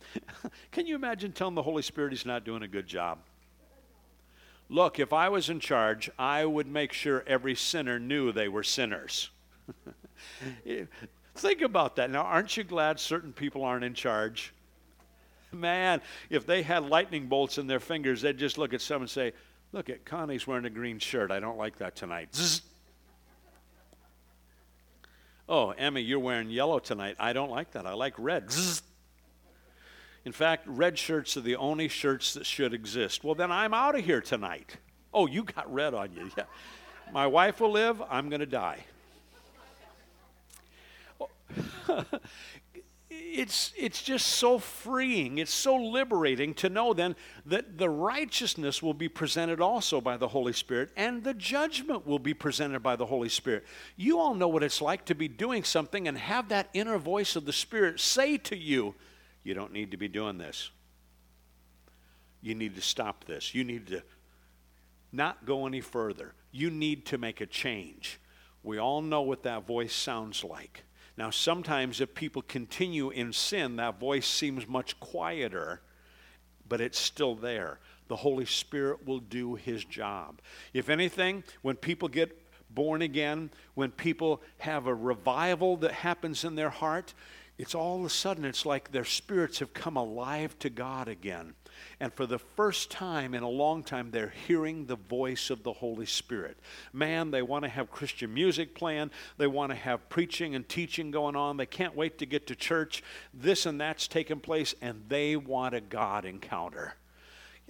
Can 0.71 0.87
you 0.87 0.95
imagine 0.95 1.33
telling 1.33 1.57
the 1.57 1.63
Holy 1.63 1.83
Spirit 1.83 2.13
he's 2.13 2.25
not 2.25 2.45
doing 2.45 2.63
a 2.63 2.69
good 2.69 2.87
job? 2.87 3.19
Look, 4.71 5.01
if 5.01 5.13
I 5.13 5.29
was 5.29 5.51
in 5.51 5.59
charge, 5.59 6.09
I 6.17 6.45
would 6.47 6.69
make 6.69 6.93
sure 6.93 7.25
every 7.27 7.57
sinner 7.57 7.99
knew 7.99 8.31
they 8.31 8.49
were 8.49 8.63
sinners. 8.63 9.31
Think 11.35 11.63
about 11.63 11.97
that. 11.97 12.09
Now, 12.09 12.23
aren't 12.23 12.57
you 12.57 12.63
glad 12.63 13.01
certain 13.01 13.33
people 13.33 13.65
aren't 13.65 13.83
in 13.83 13.95
charge? 13.95 14.55
Man, 15.51 16.01
if 16.31 16.47
they 16.47 16.63
had 16.63 16.85
lightning 16.85 17.27
bolts 17.27 17.59
in 17.59 17.67
their 17.67 17.81
fingers, 17.81 18.23
they'd 18.23 18.39
just 18.39 18.59
look 18.59 18.73
at 18.73 18.81
someone 18.81 19.03
and 19.03 19.11
say, 19.11 19.33
Look 19.73 19.89
at 19.89 20.05
Connie's 20.05 20.47
wearing 20.47 20.65
a 20.65 20.71
green 20.71 20.99
shirt. 20.99 21.31
I 21.31 21.39
don't 21.39 21.59
like 21.59 21.79
that 21.79 21.95
tonight. 21.95 22.35
Zzz. 22.35 22.63
Oh, 25.49 25.71
Emmy, 25.71 26.01
you're 26.01 26.19
wearing 26.19 26.51
yellow 26.51 26.81
tonight. 26.81 27.17
I 27.21 27.33
don't 27.33 27.51
like 27.51 27.73
that. 27.73 27.87
I 27.87 27.93
like 27.95 28.15
red. 28.19 28.51
Zzz. 28.51 28.83
In 30.25 30.33
fact, 30.33 30.67
red 30.67 30.99
shirts 30.99 31.37
are 31.37 31.41
the 31.41 31.57
only 31.57 31.89
shirts 31.89 32.35
that 32.35 32.45
should 32.45 32.75
exist. 32.75 33.25
Well, 33.25 33.35
then 33.35 33.51
I'm 33.51 33.73
out 33.73 33.99
of 33.99 34.05
here 34.05 34.21
tonight. 34.21 34.77
Oh, 35.15 35.27
you 35.27 35.45
got 35.45 35.73
red 35.73 35.95
on 35.95 36.13
you. 36.13 36.31
Yeah. 36.37 36.45
My 37.13 37.27
wife 37.27 37.61
will 37.61 37.73
live, 37.73 38.01
I'm 38.09 38.29
going 38.29 38.41
to 38.41 38.47
die. 38.47 38.85
it's, 43.11 43.73
it's 43.77 44.03
just 44.03 44.27
so 44.27 44.59
freeing. 44.59 45.39
It's 45.39 45.53
so 45.53 45.77
liberating 45.77 46.55
to 46.55 46.69
know 46.69 46.93
then 46.93 47.17
that 47.47 47.79
the 47.79 47.89
righteousness 47.89 48.83
will 48.83 48.95
be 48.95 49.09
presented 49.09 49.61
also 49.61 50.01
by 50.01 50.17
the 50.17 50.29
Holy 50.29 50.53
Spirit 50.53 50.91
and 50.97 51.25
the 51.25 51.35
judgment 51.35 52.07
will 52.07 52.19
be 52.19 52.35
presented 52.35 52.81
by 52.81 52.95
the 52.95 53.07
Holy 53.07 53.29
Spirit. 53.29 53.65
You 53.97 54.19
all 54.19 54.35
know 54.35 54.49
what 54.49 54.63
it's 54.63 54.81
like 54.81 55.05
to 55.07 55.15
be 55.15 55.29
doing 55.29 55.65
something 55.65 56.07
and 56.07 56.17
have 56.17 56.49
that 56.51 56.69
inner 56.73 56.99
voice 56.99 57.35
of 57.35 57.45
the 57.45 57.53
Spirit 57.53 57.99
say 57.99 58.37
to 58.39 58.57
you, 58.57 58.95
You 59.43 59.55
don't 59.55 59.73
need 59.73 59.91
to 59.93 59.97
be 59.97 60.09
doing 60.09 60.39
this. 60.39 60.71
You 62.43 62.55
need 62.55 62.75
to 62.77 62.83
stop 62.83 63.25
this. 63.25 63.55
You 63.55 63.65
need 63.65 63.87
to 63.89 64.03
not 65.13 65.45
go 65.45 65.67
any 65.67 65.81
further. 65.81 66.35
You 66.53 66.71
need 66.71 67.07
to 67.07 67.19
make 67.19 67.41
a 67.41 67.47
change. 67.47 68.21
We 68.63 68.79
all 68.79 69.03
know 69.03 69.23
what 69.23 69.43
that 69.45 69.67
voice 69.67 69.95
sounds 69.95 70.45
like. 70.45 70.85
Now, 71.17 71.31
sometimes 71.31 72.01
if 72.01 72.15
people 72.15 72.43
continue 72.43 73.11
in 73.11 73.33
sin, 73.33 73.77
that 73.77 74.01
voice 74.01 74.27
seems 74.27 74.67
much 74.67 74.99
quieter, 75.01 75.81
but 76.69 76.81
it's 76.81 76.99
still 76.99 77.35
there. 77.35 77.79
The 78.09 78.17
Holy 78.17 78.47
Spirit 78.47 79.07
will 79.07 79.19
do 79.19 79.55
his 79.55 79.85
job. 79.85 80.41
If 80.73 80.89
anything, 80.89 81.45
when 81.63 81.77
people 81.77 82.09
get 82.09 82.37
born 82.71 83.03
again, 83.03 83.51
when 83.75 83.91
people 83.91 84.43
have 84.59 84.87
a 84.87 84.95
revival 84.95 85.77
that 85.79 85.93
happens 85.93 86.45
in 86.45 86.55
their 86.55 86.71
heart, 86.71 87.15
it's 87.61 87.75
all 87.75 88.01
of 88.01 88.07
a 88.07 88.09
sudden, 88.09 88.47
it's 88.47 88.65
like 88.65 88.91
their 88.91 89.05
spirits 89.05 89.59
have 89.59 89.75
come 89.75 89.99
alive 89.99 90.59
to 90.61 90.71
God 90.71 91.09
again. 91.09 91.53
And 92.01 92.11
for 92.11 92.25
the 92.25 92.39
first 92.39 92.91
time 92.91 93.35
in 93.35 93.43
a 93.43 93.49
long 93.51 93.83
time, 93.83 94.11
they're 94.11 94.33
hearing 94.47 94.87
the 94.87 94.97
voice 94.97 95.51
of 95.51 95.63
the 95.63 95.75
Holy 95.75 96.07
Spirit. 96.07 96.59
Man, 96.95 97.31
they 97.31 97.43
want 97.43 97.65
to 97.65 97.69
have 97.69 97.91
Christian 97.91 98.33
music 98.33 98.75
playing. 98.75 99.11
They 99.37 99.47
want 99.47 99.73
to 99.73 99.77
have 99.77 100.09
preaching 100.09 100.55
and 100.55 100.67
teaching 100.67 101.11
going 101.11 101.37
on. 101.37 101.59
They 101.59 101.67
can't 101.67 101.95
wait 101.95 102.17
to 102.19 102.27
get 102.27 102.47
to 102.47 102.57
church. 102.57 103.03
This 103.35 103.67
and 103.67 103.79
that's 103.79 104.09
taking 104.09 104.41
place, 104.41 104.75
and 104.81 105.03
they 105.09 105.37
want 105.37 105.75
a 105.75 105.83
God 105.83 106.25
encounter. 106.25 106.95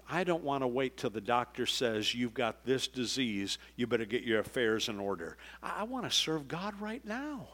I 0.09 0.22
don't 0.22 0.44
want 0.44 0.62
to 0.62 0.68
wait 0.68 0.98
till 0.98 1.11
the 1.11 1.20
doctor 1.20 1.66
says 1.66 2.14
you've 2.14 2.35
got 2.35 2.64
this 2.64 2.87
disease, 2.87 3.59
you 3.74 3.88
better 3.88 4.05
get 4.05 4.22
your 4.22 4.38
affairs 4.38 4.88
in 4.88 5.00
order. 5.00 5.37
I 5.64 5.83
want 5.83 6.05
to 6.05 6.12
serve 6.12 6.46
God 6.46 6.81
right 6.81 7.05
now. 7.05 7.48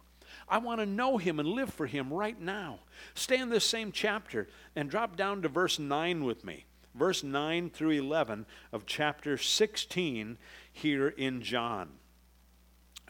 I 0.49 0.59
want 0.59 0.81
to 0.81 0.87
know 0.87 1.19
him 1.19 1.41
and 1.41 1.49
live 1.49 1.73
for 1.73 1.87
him 1.87 2.13
right 2.13 2.41
now. 2.41 2.81
Stay 3.15 3.39
in 3.39 3.49
this 3.49 3.65
same 3.65 3.93
chapter 3.93 4.49
and 4.75 4.89
drop 4.89 5.17
down 5.17 5.43
to 5.43 5.49
verse 5.49 5.79
9 5.79 6.25
with 6.25 6.45
me. 6.45 6.65
Verse 6.95 7.23
9 7.23 7.71
through 7.71 7.91
11 7.91 8.47
of 8.73 8.87
chapter 8.87 9.37
16 9.37 10.39
here 10.73 11.09
in 11.09 11.43
John. 11.43 11.91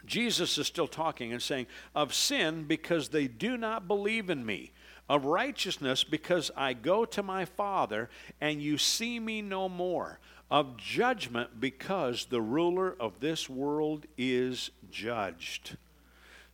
Jesus 0.07 0.57
is 0.57 0.67
still 0.67 0.89
talking 0.89 1.33
and 1.33 1.43
saying, 1.43 1.67
Of 1.95 2.15
sin, 2.15 2.65
because 2.65 3.09
they 3.09 3.27
do 3.27 3.57
not 3.57 3.89
believe 3.89 4.31
in 4.31 4.47
me. 4.47 4.73
Of 5.09 5.25
righteousness, 5.25 6.05
because 6.05 6.51
I 6.57 6.73
go 6.73 7.05
to 7.05 7.23
my 7.23 7.45
Father, 7.45 8.09
and 8.41 8.63
you 8.63 8.79
see 8.79 9.21
me 9.21 9.43
no 9.43 9.69
more. 9.69 10.19
Of 10.51 10.77
judgment, 10.77 11.61
because 11.61 12.27
the 12.27 12.41
ruler 12.41 12.97
of 12.99 13.21
this 13.21 13.49
world 13.49 14.07
is 14.17 14.71
judged. 14.91 15.77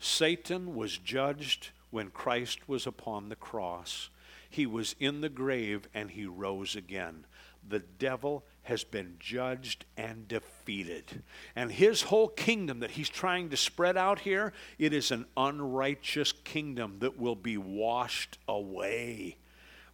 Satan 0.03 0.75
was 0.75 0.99
judged 0.99 1.71
when 1.91 2.11
Christ 2.11 2.69
was 2.69 2.89
upon 2.89 3.29
the 3.29 3.37
cross. 3.37 4.11
He 4.51 4.67
was 4.67 4.97
in 4.99 5.21
the 5.21 5.29
grave 5.29 5.89
and 5.95 6.11
he 6.11 6.27
rose 6.27 6.75
again. 6.75 7.25
The 7.67 7.79
devil 7.79 8.45
has 8.63 8.83
been 8.83 9.15
judged 9.21 9.85
and 9.97 10.27
defeated. 10.27 11.23
And 11.55 11.71
his 11.71 12.03
whole 12.03 12.27
kingdom 12.27 12.81
that 12.81 12.91
he's 12.91 13.09
trying 13.09 13.51
to 13.51 13.57
spread 13.57 13.97
out 13.97 14.19
here, 14.19 14.53
it 14.77 14.93
is 14.93 15.13
an 15.13 15.27
unrighteous 15.37 16.33
kingdom 16.33 16.97
that 16.99 17.17
will 17.17 17.37
be 17.37 17.57
washed 17.57 18.39
away. 18.49 19.37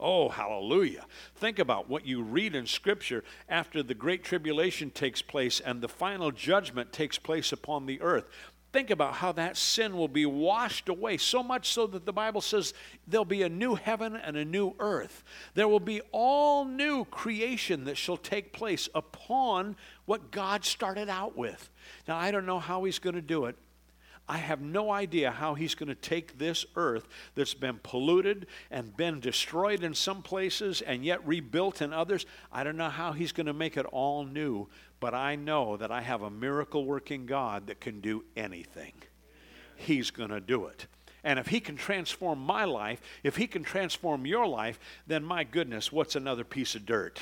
Oh, 0.00 0.30
hallelujah. 0.30 1.04
Think 1.34 1.58
about 1.58 1.90
what 1.90 2.06
you 2.06 2.22
read 2.22 2.54
in 2.54 2.66
Scripture 2.66 3.24
after 3.46 3.82
the 3.82 3.94
Great 3.94 4.24
Tribulation 4.24 4.90
takes 4.90 5.20
place 5.20 5.60
and 5.60 5.82
the 5.82 5.88
final 5.88 6.30
judgment 6.30 6.94
takes 6.94 7.18
place 7.18 7.52
upon 7.52 7.84
the 7.84 8.00
earth. 8.00 8.24
Think 8.70 8.90
about 8.90 9.14
how 9.14 9.32
that 9.32 9.56
sin 9.56 9.96
will 9.96 10.08
be 10.08 10.26
washed 10.26 10.90
away, 10.90 11.16
so 11.16 11.42
much 11.42 11.70
so 11.70 11.86
that 11.86 12.04
the 12.04 12.12
Bible 12.12 12.42
says 12.42 12.74
there'll 13.06 13.24
be 13.24 13.42
a 13.42 13.48
new 13.48 13.76
heaven 13.76 14.14
and 14.14 14.36
a 14.36 14.44
new 14.44 14.74
earth. 14.78 15.24
There 15.54 15.68
will 15.68 15.80
be 15.80 16.02
all 16.12 16.66
new 16.66 17.06
creation 17.06 17.84
that 17.84 17.96
shall 17.96 18.18
take 18.18 18.52
place 18.52 18.88
upon 18.94 19.76
what 20.04 20.30
God 20.30 20.66
started 20.66 21.08
out 21.08 21.34
with. 21.34 21.70
Now, 22.06 22.18
I 22.18 22.30
don't 22.30 22.44
know 22.44 22.58
how 22.58 22.84
He's 22.84 22.98
going 22.98 23.16
to 23.16 23.22
do 23.22 23.46
it. 23.46 23.56
I 24.28 24.36
have 24.36 24.60
no 24.60 24.92
idea 24.92 25.30
how 25.30 25.54
he's 25.54 25.74
going 25.74 25.88
to 25.88 25.94
take 25.94 26.38
this 26.38 26.66
earth 26.76 27.08
that's 27.34 27.54
been 27.54 27.80
polluted 27.82 28.46
and 28.70 28.94
been 28.94 29.20
destroyed 29.20 29.82
in 29.82 29.94
some 29.94 30.22
places 30.22 30.82
and 30.82 31.02
yet 31.02 31.26
rebuilt 31.26 31.80
in 31.80 31.94
others. 31.94 32.26
I 32.52 32.62
don't 32.62 32.76
know 32.76 32.90
how 32.90 33.12
he's 33.12 33.32
going 33.32 33.46
to 33.46 33.54
make 33.54 33.78
it 33.78 33.86
all 33.86 34.24
new, 34.24 34.68
but 35.00 35.14
I 35.14 35.36
know 35.36 35.78
that 35.78 35.90
I 35.90 36.02
have 36.02 36.20
a 36.20 36.30
miracle 36.30 36.84
working 36.84 37.24
God 37.24 37.68
that 37.68 37.80
can 37.80 38.00
do 38.00 38.24
anything. 38.36 38.92
He's 39.76 40.10
going 40.10 40.30
to 40.30 40.40
do 40.40 40.66
it. 40.66 40.86
And 41.24 41.38
if 41.38 41.46
he 41.46 41.60
can 41.60 41.76
transform 41.76 42.38
my 42.38 42.64
life, 42.64 43.00
if 43.22 43.36
he 43.36 43.46
can 43.46 43.62
transform 43.62 44.26
your 44.26 44.46
life, 44.46 44.78
then 45.06 45.24
my 45.24 45.42
goodness, 45.42 45.90
what's 45.90 46.16
another 46.16 46.44
piece 46.44 46.74
of 46.74 46.84
dirt? 46.84 47.20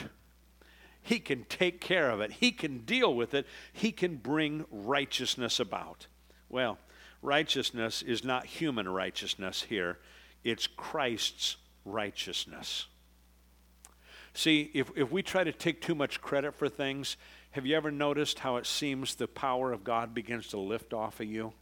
He 1.03 1.21
can 1.21 1.45
take 1.45 1.81
care 1.81 2.11
of 2.11 2.21
it, 2.21 2.33
he 2.33 2.51
can 2.51 2.79
deal 2.79 3.15
with 3.15 3.33
it, 3.33 3.47
he 3.73 3.93
can 3.93 4.17
bring 4.17 4.65
righteousness 4.71 5.61
about. 5.61 6.09
Well, 6.49 6.79
righteousness 7.27 8.03
is 8.03 8.25
not 8.25 8.47
human 8.47 8.89
righteousness 8.89 9.63
here, 9.69 9.99
it's 10.45 10.69
Christ's 10.69 11.57
righteousness. 11.85 12.87
See, 14.33 14.71
if, 14.73 14.91
if 14.95 15.11
we 15.11 15.23
try 15.23 15.43
to 15.43 15.53
take 15.53 15.81
too 15.81 15.95
much 15.95 16.21
credit 16.21 16.55
for 16.55 16.69
things, 16.69 17.17
have 17.51 17.67
you 17.67 17.77
ever 17.77 17.91
noticed 17.91 18.39
how 18.39 18.57
it 18.57 18.67
seems 18.67 19.15
the 19.15 19.27
power 19.27 19.73
of 19.73 19.83
God 19.83 20.15
begins 20.15 20.49
to 20.49 20.59
lift 20.59 20.93
off 20.93 21.21
of 21.21 21.27
you? 21.27 21.53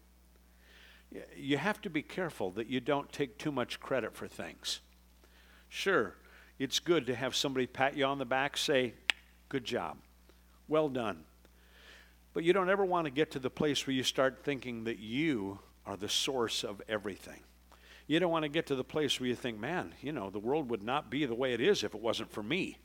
You 1.37 1.57
have 1.57 1.81
to 1.83 1.91
be 1.91 2.03
careful 2.03 2.51
that 2.53 2.67
you 2.67 2.81
don't 2.81 3.11
take 3.11 3.39
too 3.39 3.53
much 3.53 3.81
credit 3.81 4.15
for 4.15 4.29
things. 4.29 4.81
Sure, 5.69 6.15
it's 6.59 6.79
good 6.79 7.07
to 7.07 7.15
have 7.15 7.35
somebody 7.35 7.67
pat 7.67 7.97
you 7.97 8.05
on 8.05 8.19
the 8.19 8.25
back, 8.25 8.57
say, 8.57 8.95
Good 9.49 9.65
job, 9.65 9.99
well 10.69 10.89
done. 10.89 11.25
But 12.35 12.43
you 12.43 12.53
don't 12.53 12.69
ever 12.69 12.85
want 12.85 13.07
to 13.07 13.11
get 13.11 13.31
to 13.31 13.39
the 13.39 13.49
place 13.49 13.87
where 13.87 13.95
you 13.95 14.03
start 14.03 14.41
thinking 14.43 14.85
that 14.85 14.99
you 14.99 15.61
are 15.87 15.97
the 15.97 16.09
source 16.09 16.65
of 16.65 16.83
everything. 16.89 17.41
You 18.07 18.21
don't 18.21 18.33
want 18.33 18.43
to 18.43 18.51
get 18.51 18.67
to 18.67 18.75
the 18.75 18.85
place 18.85 19.19
where 19.19 19.29
you 19.29 19.37
think, 19.37 19.59
man, 19.59 19.95
you 20.03 20.13
know, 20.13 20.29
the 20.29 20.39
world 20.39 20.69
would 20.69 20.83
not 20.83 21.11
be 21.11 21.25
the 21.25 21.35
way 21.35 21.55
it 21.55 21.61
is 21.61 21.85
if 21.85 21.95
it 21.95 22.01
wasn't 22.01 22.33
for 22.33 22.43
me. 22.43 22.77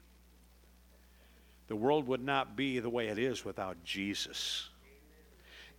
The 1.68 1.76
world 1.76 2.08
would 2.08 2.24
not 2.24 2.56
be 2.56 2.80
the 2.80 2.90
way 2.90 3.08
it 3.08 3.20
is 3.20 3.44
without 3.44 3.84
Jesus. 3.84 4.70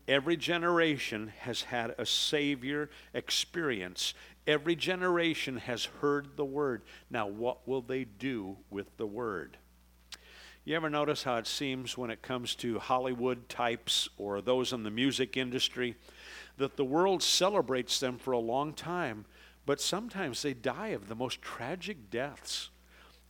Every 0.06 0.36
generation 0.36 1.32
has 1.40 1.62
had 1.62 1.94
a 1.96 2.04
Savior 2.04 2.90
experience. 3.14 4.14
Every 4.46 4.74
generation 4.74 5.58
has 5.58 5.84
heard 5.84 6.36
the 6.36 6.44
Word. 6.44 6.82
Now, 7.10 7.28
what 7.28 7.66
will 7.66 7.82
they 7.82 8.04
do 8.04 8.56
with 8.70 8.96
the 8.96 9.06
Word? 9.06 9.56
You 10.70 10.76
ever 10.76 10.88
notice 10.88 11.24
how 11.24 11.34
it 11.34 11.48
seems 11.48 11.98
when 11.98 12.10
it 12.10 12.22
comes 12.22 12.54
to 12.54 12.78
Hollywood 12.78 13.48
types 13.48 14.08
or 14.16 14.40
those 14.40 14.72
in 14.72 14.84
the 14.84 14.90
music 14.92 15.36
industry 15.36 15.96
that 16.58 16.76
the 16.76 16.84
world 16.84 17.24
celebrates 17.24 17.98
them 17.98 18.18
for 18.18 18.30
a 18.30 18.38
long 18.38 18.72
time, 18.72 19.24
but 19.66 19.80
sometimes 19.80 20.42
they 20.42 20.54
die 20.54 20.90
of 20.90 21.08
the 21.08 21.16
most 21.16 21.42
tragic 21.42 22.08
deaths. 22.08 22.70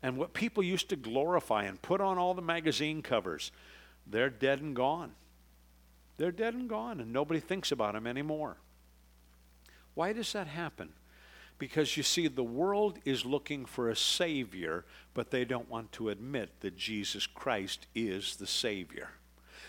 And 0.03 0.19
what 0.19 0.35
people 0.35 0.63
used 0.63 0.91
to 0.91 0.97
glorify 0.97 1.65
and 1.65 1.81
put 1.81 2.03
on 2.03 2.19
all 2.19 2.35
the 2.35 2.43
magazine 2.43 3.01
covers, 3.01 3.53
they're 4.07 4.29
dead 4.29 4.61
and 4.61 4.77
gone. 4.77 5.13
They're 6.19 6.33
dead 6.33 6.53
and 6.53 6.69
gone, 6.69 7.01
and 7.01 7.11
nobody 7.11 7.41
thinks 7.41 7.73
about 7.73 7.95
them 7.95 8.07
anymore. 8.07 8.59
Why 9.95 10.13
does 10.13 10.31
that 10.35 10.47
happen? 10.47 10.91
Because 11.61 11.95
you 11.99 12.03
see, 12.03 12.27
the 12.27 12.43
world 12.43 12.99
is 13.05 13.27
looking 13.27 13.67
for 13.67 13.91
a 13.91 13.97
Savior, 13.97 14.87
but 15.13 15.31
they 15.31 15.45
don't 15.45 15.69
want 15.69 15.93
to 15.93 16.09
admit 16.09 16.49
that 16.61 16.75
Jesus 16.75 17.27
Christ 17.27 17.87
is 17.95 18.37
the 18.37 18.47
Savior. 18.47 19.11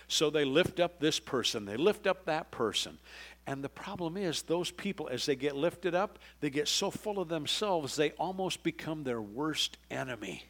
So 0.07 0.29
they 0.29 0.45
lift 0.45 0.79
up 0.79 0.99
this 0.99 1.19
person, 1.19 1.65
they 1.65 1.75
lift 1.75 2.07
up 2.07 2.25
that 2.25 2.49
person. 2.49 2.97
And 3.45 3.61
the 3.61 3.69
problem 3.69 4.15
is, 4.15 4.43
those 4.43 4.71
people, 4.71 5.09
as 5.09 5.25
they 5.25 5.35
get 5.35 5.55
lifted 5.55 5.93
up, 5.93 6.17
they 6.39 6.49
get 6.49 6.69
so 6.69 6.91
full 6.91 7.19
of 7.19 7.27
themselves, 7.27 7.97
they 7.97 8.11
almost 8.11 8.63
become 8.63 9.03
their 9.03 9.21
worst 9.21 9.77
enemy. 9.89 10.45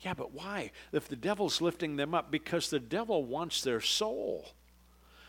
Yeah, 0.00 0.12
but 0.12 0.32
why? 0.32 0.72
If 0.92 1.08
the 1.08 1.16
devil's 1.16 1.62
lifting 1.62 1.96
them 1.96 2.14
up, 2.14 2.30
because 2.30 2.68
the 2.68 2.80
devil 2.80 3.24
wants 3.24 3.62
their 3.62 3.80
soul. 3.80 4.50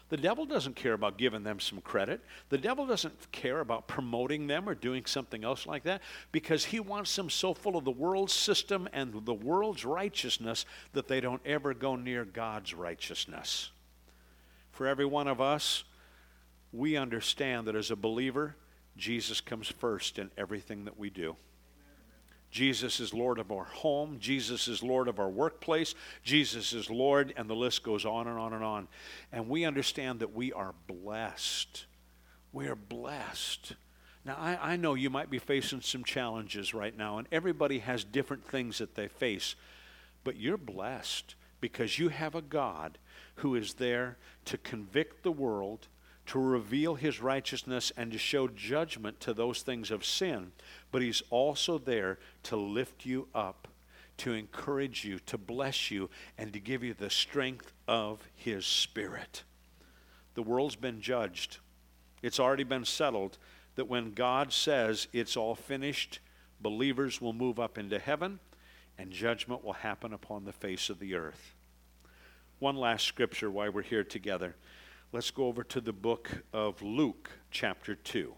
The 0.10 0.18
devil 0.18 0.46
doesn't 0.46 0.76
care 0.76 0.94
about 0.94 1.18
giving 1.18 1.44
them 1.44 1.60
some 1.60 1.82
credit. 1.82 2.22
The 2.50 2.58
devil 2.58 2.88
doesn't 2.88 3.32
care 3.32 3.60
about 3.60 3.88
promoting 3.88 4.48
them 4.48 4.68
or 4.68 4.74
doing 4.74 5.06
something 5.06 5.44
else 5.44 5.68
like 5.68 5.84
that 5.84 6.02
because 6.32 6.66
he 6.66 6.80
wants 6.80 7.16
them 7.16 7.30
so 7.30 7.54
full 7.54 7.78
of 7.78 7.86
the 7.86 7.92
world's 7.92 8.34
system 8.34 8.90
and 8.92 9.14
the 9.26 9.34
world's 9.34 9.86
righteousness 9.86 10.66
that 10.94 11.08
they 11.08 11.22
don't 11.22 11.42
ever 11.46 11.76
go 11.76 11.96
near 11.96 12.26
God's 12.26 12.74
righteousness. 12.74 13.72
For 14.72 14.88
every 14.88 15.06
one 15.06 15.28
of 15.28 15.40
us, 15.40 15.84
we 16.72 16.98
understand 16.98 17.68
that 17.68 17.76
as 17.76 17.92
a 17.92 17.96
believer, 17.96 18.56
Jesus 18.98 19.42
comes 19.42 19.68
first 19.68 20.18
in 20.18 20.32
everything 20.38 20.86
that 20.86 20.98
we 20.98 21.10
do. 21.12 21.36
Jesus 22.52 23.00
is 23.00 23.14
Lord 23.14 23.38
of 23.38 23.52
our 23.52 23.66
home. 23.66 24.18
Jesus 24.20 24.68
is 24.68 24.82
Lord 24.82 25.08
of 25.08 25.20
our 25.20 25.30
workplace. 25.30 25.94
Jesus 26.24 26.74
is 26.74 26.90
Lord, 26.90 27.34
and 27.38 27.50
the 27.50 27.56
list 27.56 27.84
goes 27.84 28.06
on 28.06 28.28
and 28.28 28.40
on 28.40 28.54
and 28.54 28.64
on. 28.64 28.88
And 29.32 29.48
we 29.50 29.66
understand 29.66 30.20
that 30.20 30.34
we 30.34 30.52
are 30.52 30.74
blessed. 30.88 31.86
We 32.52 32.68
are 32.68 32.76
blessed. 32.76 33.74
Now, 34.26 34.36
I, 34.40 34.74
I 34.74 34.76
know 34.76 34.96
you 34.96 35.10
might 35.10 35.30
be 35.30 35.40
facing 35.40 35.82
some 35.82 36.04
challenges 36.04 36.74
right 36.74 36.96
now, 36.98 37.20
and 37.20 37.28
everybody 37.32 37.80
has 37.80 38.04
different 38.04 38.46
things 38.46 38.80
that 38.80 38.96
they 38.96 39.08
face, 39.08 39.56
but 40.24 40.36
you're 40.36 40.58
blessed 40.58 41.36
because 41.62 42.00
you 42.00 42.10
have 42.10 42.36
a 42.36 42.42
God 42.42 42.98
who 43.36 43.56
is 43.56 43.76
there 43.76 44.18
to 44.46 44.58
convict 44.58 45.24
the 45.24 45.32
world 45.32 45.88
to 46.30 46.38
reveal 46.38 46.94
his 46.94 47.20
righteousness 47.20 47.92
and 47.98 48.12
to 48.12 48.18
show 48.20 48.48
judgment 48.48 49.20
to 49.20 49.34
those 49.34 49.64
things 49.64 49.90
of 49.90 50.06
sin, 50.06 50.52
but 50.92 51.02
he's 51.02 51.22
also 51.30 51.78
there 51.78 52.20
to 52.44 52.56
lift 52.56 53.06
you 53.06 53.28
up, 53.34 53.68
to 54.18 54.34
encourage 54.34 55.06
you, 55.06 55.20
to 55.20 55.38
bless 55.38 55.92
you, 55.92 56.10
and 56.38 56.52
to 56.54 56.60
give 56.60 56.84
you 56.84 56.94
the 56.94 57.10
strength 57.10 57.74
of 57.88 58.28
his 58.36 58.66
spirit. 58.66 59.44
The 60.34 60.44
world's 60.44 60.76
been 60.76 61.02
judged. 61.02 61.58
It's 62.22 62.40
already 62.40 62.64
been 62.64 62.86
settled 62.86 63.38
that 63.76 63.88
when 63.88 64.12
God 64.12 64.52
says 64.52 65.08
it's 65.14 65.38
all 65.38 65.56
finished, 65.56 66.20
believers 66.60 67.22
will 67.22 67.34
move 67.34 67.60
up 67.60 67.78
into 67.78 68.00
heaven 68.00 68.40
and 68.98 69.12
judgment 69.12 69.64
will 69.64 69.74
happen 69.74 70.12
upon 70.12 70.44
the 70.44 70.52
face 70.52 70.90
of 70.90 71.00
the 71.00 71.16
earth. 71.16 71.56
One 72.60 72.76
last 72.76 73.06
scripture 73.06 73.50
while 73.50 73.72
we're 73.72 73.82
here 73.82 74.04
together. 74.04 74.56
Let's 75.14 75.32
go 75.32 75.46
over 75.46 75.64
to 75.64 75.80
the 75.80 75.94
book 75.94 76.30
of 76.52 76.82
Luke, 76.82 77.30
chapter 77.50 77.96
2. 77.96 78.34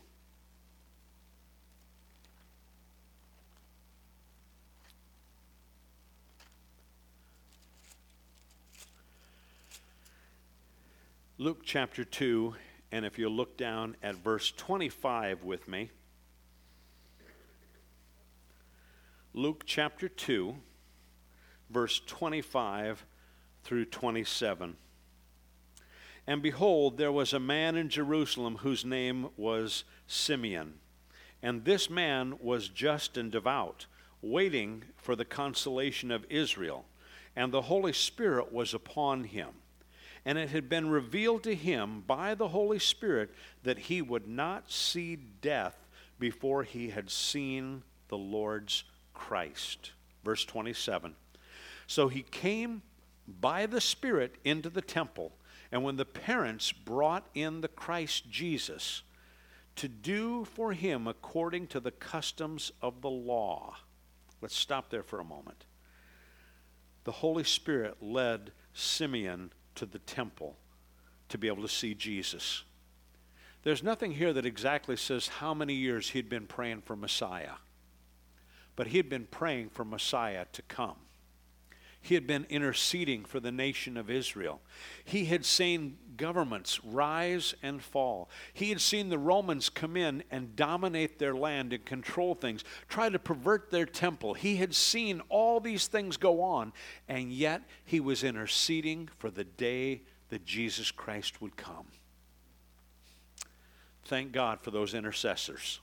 Luke 11.41 11.61
chapter 11.65 12.03
2, 12.03 12.53
and 12.91 13.03
if 13.03 13.17
you 13.17 13.27
look 13.27 13.57
down 13.57 13.97
at 14.03 14.13
verse 14.13 14.53
25 14.57 15.43
with 15.43 15.67
me, 15.67 15.89
Luke 19.33 19.63
chapter 19.65 20.07
2, 20.07 20.53
verse 21.71 21.99
25 22.05 23.03
through 23.63 23.85
27. 23.85 24.77
And 26.27 26.43
behold, 26.43 26.97
there 26.99 27.11
was 27.11 27.33
a 27.33 27.39
man 27.39 27.75
in 27.75 27.89
Jerusalem 27.89 28.57
whose 28.57 28.85
name 28.85 29.29
was 29.35 29.83
Simeon. 30.05 30.75
And 31.41 31.65
this 31.65 31.89
man 31.89 32.35
was 32.39 32.69
just 32.69 33.17
and 33.17 33.31
devout, 33.31 33.87
waiting 34.21 34.83
for 34.95 35.15
the 35.15 35.25
consolation 35.25 36.11
of 36.11 36.23
Israel. 36.29 36.85
And 37.35 37.51
the 37.51 37.63
Holy 37.63 37.93
Spirit 37.93 38.53
was 38.53 38.75
upon 38.75 39.23
him. 39.23 39.55
And 40.25 40.37
it 40.37 40.49
had 40.49 40.69
been 40.69 40.89
revealed 40.89 41.43
to 41.43 41.55
him 41.55 42.03
by 42.05 42.35
the 42.35 42.49
Holy 42.49 42.79
Spirit 42.79 43.31
that 43.63 43.77
he 43.77 44.01
would 44.01 44.27
not 44.27 44.71
see 44.71 45.15
death 45.15 45.75
before 46.19 46.63
he 46.63 46.89
had 46.89 47.09
seen 47.09 47.83
the 48.09 48.17
Lord's 48.17 48.83
Christ. 49.13 49.91
Verse 50.23 50.45
27. 50.45 51.15
So 51.87 52.07
he 52.07 52.21
came 52.21 52.83
by 53.27 53.65
the 53.65 53.81
Spirit 53.81 54.35
into 54.43 54.69
the 54.69 54.81
temple 54.81 55.33
and 55.71 55.83
when 55.83 55.95
the 55.95 56.05
parents 56.05 56.71
brought 56.71 57.27
in 57.33 57.61
the 57.61 57.67
Christ 57.67 58.29
Jesus 58.29 59.03
to 59.77 59.87
do 59.87 60.43
for 60.43 60.73
him 60.73 61.07
according 61.07 61.67
to 61.67 61.79
the 61.79 61.91
customs 61.91 62.71
of 62.81 63.01
the 63.01 63.09
law, 63.09 63.77
let's 64.41 64.55
stop 64.55 64.89
there 64.89 65.03
for 65.03 65.19
a 65.19 65.25
moment. 65.25 65.63
The 67.05 67.13
Holy 67.13 67.45
Spirit 67.45 67.97
led 68.01 68.51
Simeon 68.73 69.53
to 69.75 69.85
the 69.85 69.99
temple 69.99 70.55
to 71.29 71.37
be 71.37 71.47
able 71.47 71.61
to 71.61 71.69
see 71.69 71.93
Jesus. 71.93 72.63
There's 73.63 73.83
nothing 73.83 74.11
here 74.11 74.33
that 74.33 74.45
exactly 74.45 74.97
says 74.97 75.27
how 75.27 75.53
many 75.53 75.73
years 75.73 76.09
he'd 76.09 76.29
been 76.29 76.47
praying 76.47 76.81
for 76.81 76.95
Messiah, 76.95 77.55
but 78.75 78.87
he 78.87 78.97
had 78.97 79.09
been 79.09 79.27
praying 79.29 79.69
for 79.69 79.85
Messiah 79.85 80.45
to 80.53 80.61
come. 80.63 80.95
He 82.03 82.15
had 82.15 82.25
been 82.25 82.47
interceding 82.49 83.25
for 83.25 83.39
the 83.39 83.51
nation 83.51 83.95
of 83.95 84.09
Israel. 84.09 84.59
He 85.05 85.25
had 85.25 85.45
seen 85.45 85.97
governments 86.17 86.83
rise 86.83 87.53
and 87.61 87.81
fall. 87.81 88.27
He 88.53 88.69
had 88.69 88.81
seen 88.81 89.09
the 89.09 89.19
Romans 89.19 89.69
come 89.69 89.95
in 89.95 90.23
and 90.31 90.55
dominate 90.55 91.19
their 91.19 91.35
land 91.35 91.73
and 91.73 91.85
control 91.85 92.33
things, 92.33 92.63
try 92.89 93.09
to 93.09 93.19
pervert 93.19 93.69
their 93.69 93.85
temple. 93.85 94.33
He 94.33 94.55
had 94.55 94.73
seen 94.73 95.21
all 95.29 95.59
these 95.59 95.85
things 95.85 96.17
go 96.17 96.41
on, 96.41 96.73
and 97.07 97.31
yet 97.31 97.61
he 97.85 97.99
was 97.99 98.23
interceding 98.23 99.07
for 99.19 99.29
the 99.29 99.43
day 99.43 100.01
that 100.29 100.43
Jesus 100.43 100.89
Christ 100.89 101.39
would 101.39 101.55
come. 101.55 101.85
Thank 104.05 104.31
God 104.31 104.59
for 104.61 104.71
those 104.71 104.95
intercessors. 104.95 105.79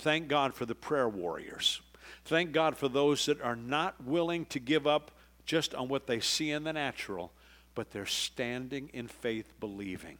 Thank 0.00 0.26
God 0.26 0.52
for 0.52 0.66
the 0.66 0.74
prayer 0.74 1.08
warriors. 1.08 1.80
Thank 2.24 2.52
God 2.52 2.76
for 2.76 2.88
those 2.88 3.26
that 3.26 3.40
are 3.40 3.56
not 3.56 4.04
willing 4.04 4.46
to 4.46 4.58
give 4.58 4.86
up 4.86 5.12
just 5.48 5.74
on 5.74 5.88
what 5.88 6.06
they 6.06 6.20
see 6.20 6.50
in 6.50 6.64
the 6.64 6.74
natural, 6.74 7.32
but 7.74 7.90
they're 7.90 8.04
standing 8.04 8.90
in 8.92 9.08
faith 9.08 9.54
believing. 9.58 10.18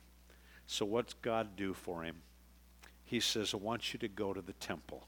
So, 0.66 0.86
what's 0.86 1.12
God 1.12 1.54
do 1.54 1.74
for 1.74 2.02
him? 2.02 2.22
He 3.04 3.20
says, 3.20 3.52
I 3.52 3.58
want 3.58 3.92
you 3.92 3.98
to 3.98 4.08
go 4.08 4.32
to 4.32 4.40
the 4.40 4.54
temple. 4.54 5.06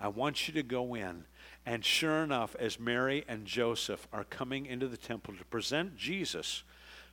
I 0.00 0.06
want 0.06 0.46
you 0.46 0.54
to 0.54 0.62
go 0.62 0.94
in. 0.94 1.24
And 1.66 1.84
sure 1.84 2.22
enough, 2.22 2.54
as 2.60 2.78
Mary 2.78 3.24
and 3.26 3.44
Joseph 3.44 4.06
are 4.12 4.22
coming 4.22 4.66
into 4.66 4.86
the 4.86 4.96
temple 4.96 5.34
to 5.34 5.44
present 5.46 5.96
Jesus 5.96 6.62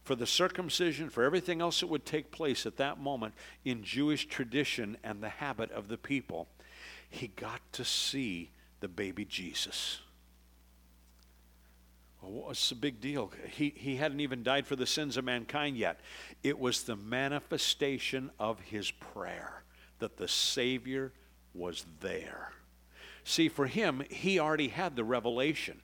for 0.03 0.13
the 0.13 0.27
circumcision, 0.27 1.09
for 1.09 1.23
everything 1.23 1.59
else 1.59 1.79
that 1.79 1.87
would 1.87 2.05
take 2.05 2.29
place 2.29 2.67
at 2.67 2.77
that 2.77 2.99
moment 2.99 3.33
in 3.63 3.83
Jewish 3.83 4.27
tradition 4.27 4.95
and 5.03 5.23
the 5.23 5.29
habit 5.29 5.71
of 5.71 5.87
the 5.87 5.97
people, 5.97 6.47
he 7.09 7.29
got 7.29 7.61
to 7.73 7.83
see 7.83 8.51
the 8.79 8.87
baby 8.87 9.25
Jesus. 9.25 10.01
Well, 12.25 12.47
what's 12.47 12.69
the 12.69 12.75
big 12.75 12.99
deal? 12.99 13.31
He, 13.51 13.73
he 13.75 13.97
hadn't 13.97 14.19
even 14.19 14.41
died 14.41 14.65
for 14.65 14.75
the 14.75 14.87
sins 14.87 15.15
of 15.17 15.25
mankind 15.25 15.77
yet. 15.77 15.99
It 16.43 16.57
was 16.57 16.83
the 16.83 16.95
manifestation 16.95 18.31
of 18.39 18.59
his 18.61 18.89
prayer 18.89 19.63
that 19.99 20.17
the 20.17 20.27
Savior 20.27 21.11
was 21.53 21.85
there. 22.01 22.51
See, 23.23 23.47
for 23.47 23.67
him, 23.67 24.03
he 24.09 24.39
already 24.39 24.69
had 24.69 24.95
the 24.95 25.03
revelation. 25.03 25.81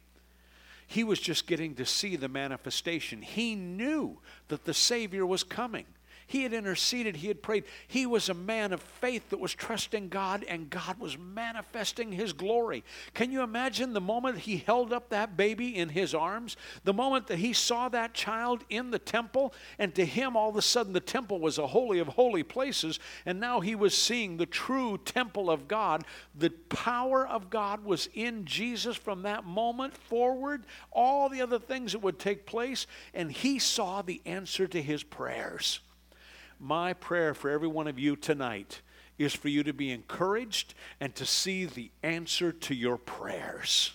He 0.87 1.03
was 1.03 1.19
just 1.19 1.47
getting 1.47 1.75
to 1.75 1.85
see 1.85 2.15
the 2.15 2.27
manifestation. 2.27 3.21
He 3.21 3.55
knew 3.55 4.19
that 4.47 4.65
the 4.65 4.73
Savior 4.73 5.25
was 5.25 5.43
coming. 5.43 5.85
He 6.31 6.43
had 6.43 6.53
interceded, 6.53 7.17
he 7.17 7.27
had 7.27 7.43
prayed. 7.43 7.65
He 7.89 8.05
was 8.05 8.29
a 8.29 8.33
man 8.33 8.71
of 8.71 8.81
faith 8.81 9.31
that 9.31 9.41
was 9.41 9.53
trusting 9.53 10.07
God, 10.07 10.45
and 10.47 10.69
God 10.69 10.97
was 10.97 11.17
manifesting 11.17 12.13
his 12.13 12.31
glory. 12.31 12.85
Can 13.13 13.33
you 13.33 13.41
imagine 13.41 13.91
the 13.91 13.99
moment 13.99 14.37
he 14.37 14.55
held 14.55 14.93
up 14.93 15.09
that 15.09 15.35
baby 15.35 15.75
in 15.75 15.89
his 15.89 16.15
arms? 16.15 16.55
The 16.85 16.93
moment 16.93 17.27
that 17.27 17.39
he 17.39 17.51
saw 17.51 17.89
that 17.89 18.13
child 18.13 18.63
in 18.69 18.91
the 18.91 18.97
temple, 18.97 19.53
and 19.77 19.93
to 19.95 20.05
him, 20.05 20.37
all 20.37 20.51
of 20.51 20.55
a 20.55 20.61
sudden, 20.61 20.93
the 20.93 21.01
temple 21.01 21.41
was 21.41 21.57
a 21.57 21.67
holy 21.67 21.99
of 21.99 22.07
holy 22.07 22.43
places, 22.43 22.97
and 23.25 23.37
now 23.37 23.59
he 23.59 23.75
was 23.75 23.93
seeing 23.93 24.37
the 24.37 24.45
true 24.45 24.97
temple 24.99 25.51
of 25.51 25.67
God. 25.67 26.05
The 26.33 26.51
power 26.69 27.27
of 27.27 27.49
God 27.49 27.83
was 27.83 28.07
in 28.13 28.45
Jesus 28.45 28.95
from 28.95 29.23
that 29.23 29.43
moment 29.43 29.97
forward, 29.97 30.63
all 30.93 31.27
the 31.27 31.41
other 31.41 31.59
things 31.59 31.91
that 31.91 31.99
would 31.99 32.19
take 32.19 32.45
place, 32.45 32.87
and 33.13 33.29
he 33.29 33.59
saw 33.59 34.01
the 34.01 34.21
answer 34.25 34.65
to 34.65 34.81
his 34.81 35.03
prayers 35.03 35.81
my 36.61 36.93
prayer 36.93 37.33
for 37.33 37.49
every 37.49 37.67
one 37.67 37.87
of 37.87 37.99
you 37.99 38.15
tonight 38.15 38.81
is 39.17 39.33
for 39.33 39.49
you 39.49 39.63
to 39.63 39.73
be 39.73 39.91
encouraged 39.91 40.73
and 40.99 41.13
to 41.15 41.25
see 41.25 41.65
the 41.65 41.91
answer 42.03 42.51
to 42.51 42.75
your 42.75 42.97
prayers. 42.97 43.93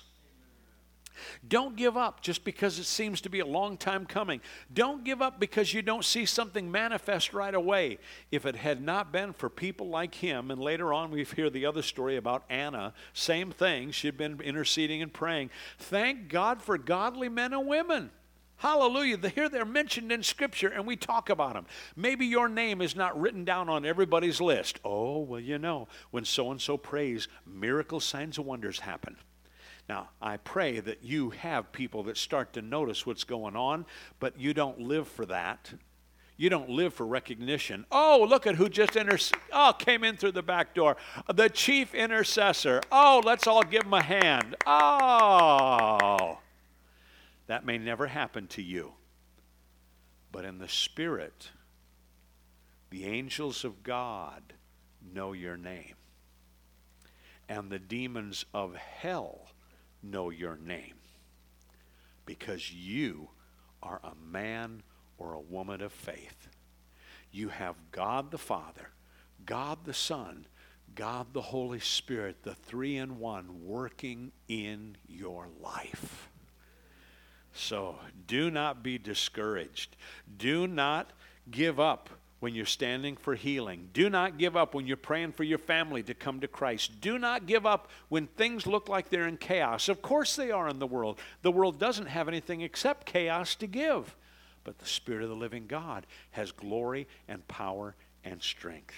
Don't 1.48 1.76
give 1.76 1.96
up 1.96 2.20
just 2.20 2.44
because 2.44 2.78
it 2.78 2.84
seems 2.84 3.20
to 3.22 3.30
be 3.30 3.40
a 3.40 3.46
long 3.46 3.76
time 3.76 4.04
coming. 4.04 4.40
Don't 4.72 5.04
give 5.04 5.22
up 5.22 5.40
because 5.40 5.72
you 5.72 5.80
don't 5.80 6.04
see 6.04 6.26
something 6.26 6.70
manifest 6.70 7.32
right 7.32 7.54
away. 7.54 7.98
If 8.30 8.44
it 8.44 8.56
had 8.56 8.82
not 8.82 9.12
been 9.12 9.32
for 9.32 9.48
people 9.48 9.88
like 9.88 10.16
him, 10.16 10.50
and 10.50 10.60
later 10.60 10.92
on 10.92 11.10
we 11.10 11.24
hear 11.24 11.48
the 11.48 11.66
other 11.66 11.82
story 11.82 12.16
about 12.16 12.44
Anna, 12.50 12.92
same 13.12 13.50
thing, 13.50 13.90
she'd 13.92 14.18
been 14.18 14.40
interceding 14.40 15.02
and 15.02 15.12
praying. 15.12 15.50
Thank 15.78 16.28
God 16.28 16.60
for 16.60 16.76
godly 16.76 17.28
men 17.28 17.52
and 17.52 17.66
women 17.66 18.10
Hallelujah. 18.58 19.18
Here 19.28 19.48
they're 19.48 19.64
mentioned 19.64 20.10
in 20.10 20.22
Scripture 20.22 20.68
and 20.68 20.86
we 20.86 20.96
talk 20.96 21.28
about 21.28 21.54
them. 21.54 21.66
Maybe 21.94 22.26
your 22.26 22.48
name 22.48 22.80
is 22.80 22.96
not 22.96 23.18
written 23.20 23.44
down 23.44 23.68
on 23.68 23.84
everybody's 23.84 24.40
list. 24.40 24.80
Oh, 24.84 25.20
well, 25.20 25.40
you 25.40 25.58
know, 25.58 25.88
when 26.10 26.24
so 26.24 26.50
and 26.50 26.60
so 26.60 26.76
prays, 26.76 27.28
miracle 27.46 28.00
signs 28.00 28.38
and 28.38 28.46
wonders 28.46 28.80
happen. 28.80 29.16
Now, 29.88 30.08
I 30.20 30.38
pray 30.38 30.80
that 30.80 31.04
you 31.04 31.30
have 31.30 31.70
people 31.70 32.02
that 32.04 32.16
start 32.16 32.52
to 32.54 32.62
notice 32.62 33.06
what's 33.06 33.24
going 33.24 33.54
on, 33.54 33.86
but 34.18 34.38
you 34.40 34.52
don't 34.52 34.80
live 34.80 35.06
for 35.06 35.26
that. 35.26 35.72
You 36.36 36.50
don't 36.50 36.68
live 36.68 36.92
for 36.92 37.06
recognition. 37.06 37.86
Oh, 37.90 38.26
look 38.28 38.46
at 38.46 38.56
who 38.56 38.68
just 38.68 38.96
inter- 38.96 39.18
oh, 39.52 39.72
came 39.78 40.04
in 40.04 40.16
through 40.16 40.32
the 40.32 40.42
back 40.42 40.74
door. 40.74 40.96
The 41.32 41.48
chief 41.48 41.94
intercessor. 41.94 42.82
Oh, 42.90 43.22
let's 43.24 43.46
all 43.46 43.62
give 43.62 43.84
him 43.84 43.94
a 43.94 44.02
hand. 44.02 44.56
Oh. 44.66 46.38
That 47.46 47.64
may 47.64 47.78
never 47.78 48.06
happen 48.06 48.46
to 48.48 48.62
you. 48.62 48.94
But 50.32 50.44
in 50.44 50.58
the 50.58 50.68
spirit, 50.68 51.50
the 52.90 53.04
angels 53.04 53.64
of 53.64 53.82
God 53.82 54.54
know 55.14 55.32
your 55.32 55.56
name. 55.56 55.94
And 57.48 57.70
the 57.70 57.78
demons 57.78 58.44
of 58.52 58.74
hell 58.74 59.52
know 60.02 60.30
your 60.30 60.56
name 60.56 60.94
because 62.24 62.72
you 62.72 63.28
are 63.82 64.00
a 64.02 64.14
man 64.14 64.82
or 65.16 65.32
a 65.32 65.40
woman 65.40 65.80
of 65.80 65.92
faith. 65.92 66.48
You 67.30 67.48
have 67.48 67.76
God 67.92 68.30
the 68.30 68.38
Father, 68.38 68.90
God 69.44 69.84
the 69.84 69.94
Son, 69.94 70.46
God 70.94 71.32
the 71.32 71.40
Holy 71.40 71.80
Spirit, 71.80 72.42
the 72.42 72.54
three 72.54 72.96
in 72.96 73.18
one, 73.18 73.64
working 73.64 74.32
in 74.48 74.96
your 75.06 75.48
life. 75.60 76.28
So 77.56 77.96
do 78.26 78.50
not 78.50 78.82
be 78.82 78.98
discouraged. 78.98 79.96
Do 80.36 80.66
not 80.66 81.10
give 81.50 81.80
up 81.80 82.10
when 82.38 82.54
you're 82.54 82.66
standing 82.66 83.16
for 83.16 83.34
healing. 83.34 83.88
Do 83.94 84.10
not 84.10 84.36
give 84.36 84.56
up 84.56 84.74
when 84.74 84.86
you're 84.86 84.98
praying 84.98 85.32
for 85.32 85.42
your 85.42 85.58
family 85.58 86.02
to 86.02 86.14
come 86.14 86.40
to 86.40 86.48
Christ. 86.48 87.00
Do 87.00 87.18
not 87.18 87.46
give 87.46 87.64
up 87.64 87.88
when 88.10 88.26
things 88.26 88.66
look 88.66 88.88
like 88.90 89.08
they're 89.08 89.26
in 89.26 89.38
chaos. 89.38 89.88
Of 89.88 90.02
course, 90.02 90.36
they 90.36 90.50
are 90.50 90.68
in 90.68 90.78
the 90.78 90.86
world. 90.86 91.18
The 91.42 91.50
world 91.50 91.78
doesn't 91.78 92.06
have 92.06 92.28
anything 92.28 92.60
except 92.60 93.06
chaos 93.06 93.54
to 93.56 93.66
give. 93.66 94.14
But 94.64 94.78
the 94.78 94.86
Spirit 94.86 95.22
of 95.22 95.30
the 95.30 95.36
living 95.36 95.66
God 95.66 96.06
has 96.32 96.52
glory 96.52 97.08
and 97.26 97.46
power 97.48 97.94
and 98.22 98.42
strength. 98.42 98.94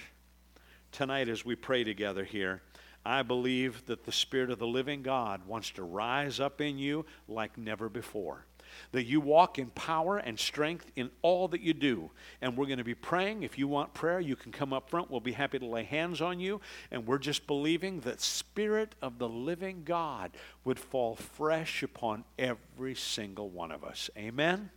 Tonight, 0.91 1.29
as 1.29 1.45
we 1.45 1.55
pray 1.55 1.85
together 1.85 2.25
here, 2.25 2.63
I 3.05 3.23
believe 3.23 3.87
that 3.87 4.05
the 4.05 4.13
Spirit 4.13 4.51
of 4.51 4.59
the 4.59 4.67
living 4.67 5.03
God 5.03 5.47
wants 5.47 5.71
to 5.73 5.85
rise 5.85 6.41
up 6.41 6.61
in 6.61 6.77
you 6.77 7.07
like 7.29 7.57
never 7.57 7.89
before 7.89 8.48
that 8.93 9.05
you 9.05 9.21
walk 9.21 9.59
in 9.59 9.69
power 9.71 10.19
and 10.19 10.39
strength 10.39 10.91
in 10.97 11.11
all 11.23 11.49
that 11.49 11.61
you 11.61 11.73
do. 11.73 12.11
And 12.41 12.57
we're 12.57 12.67
going 12.67 12.79
to 12.79 12.85
be 12.85 12.95
praying. 12.95 13.43
If 13.43 13.59
you 13.59 13.69
want 13.69 13.95
prayer, 13.95 14.21
you 14.21 14.37
can 14.37 14.53
come 14.53 14.73
up 14.73 14.89
front. 14.89 15.11
We'll 15.11 15.21
be 15.21 15.33
happy 15.33 15.59
to 15.59 15.67
lay 15.67 15.85
hands 15.85 16.21
on 16.21 16.41
you. 16.41 16.61
And 16.91 17.07
we're 17.07 17.19
just 17.19 17.47
believing 17.47 18.01
that 18.01 18.21
Spirit 18.21 18.95
of 19.03 19.19
the 19.19 19.29
living 19.29 19.83
God 19.85 20.33
would 20.65 20.79
fall 20.79 21.17
fresh 21.17 21.83
upon 21.83 22.25
every 22.39 22.95
single 22.95 23.49
one 23.49 23.73
of 23.73 23.85
us. 23.85 24.11
Amen. 24.17 24.71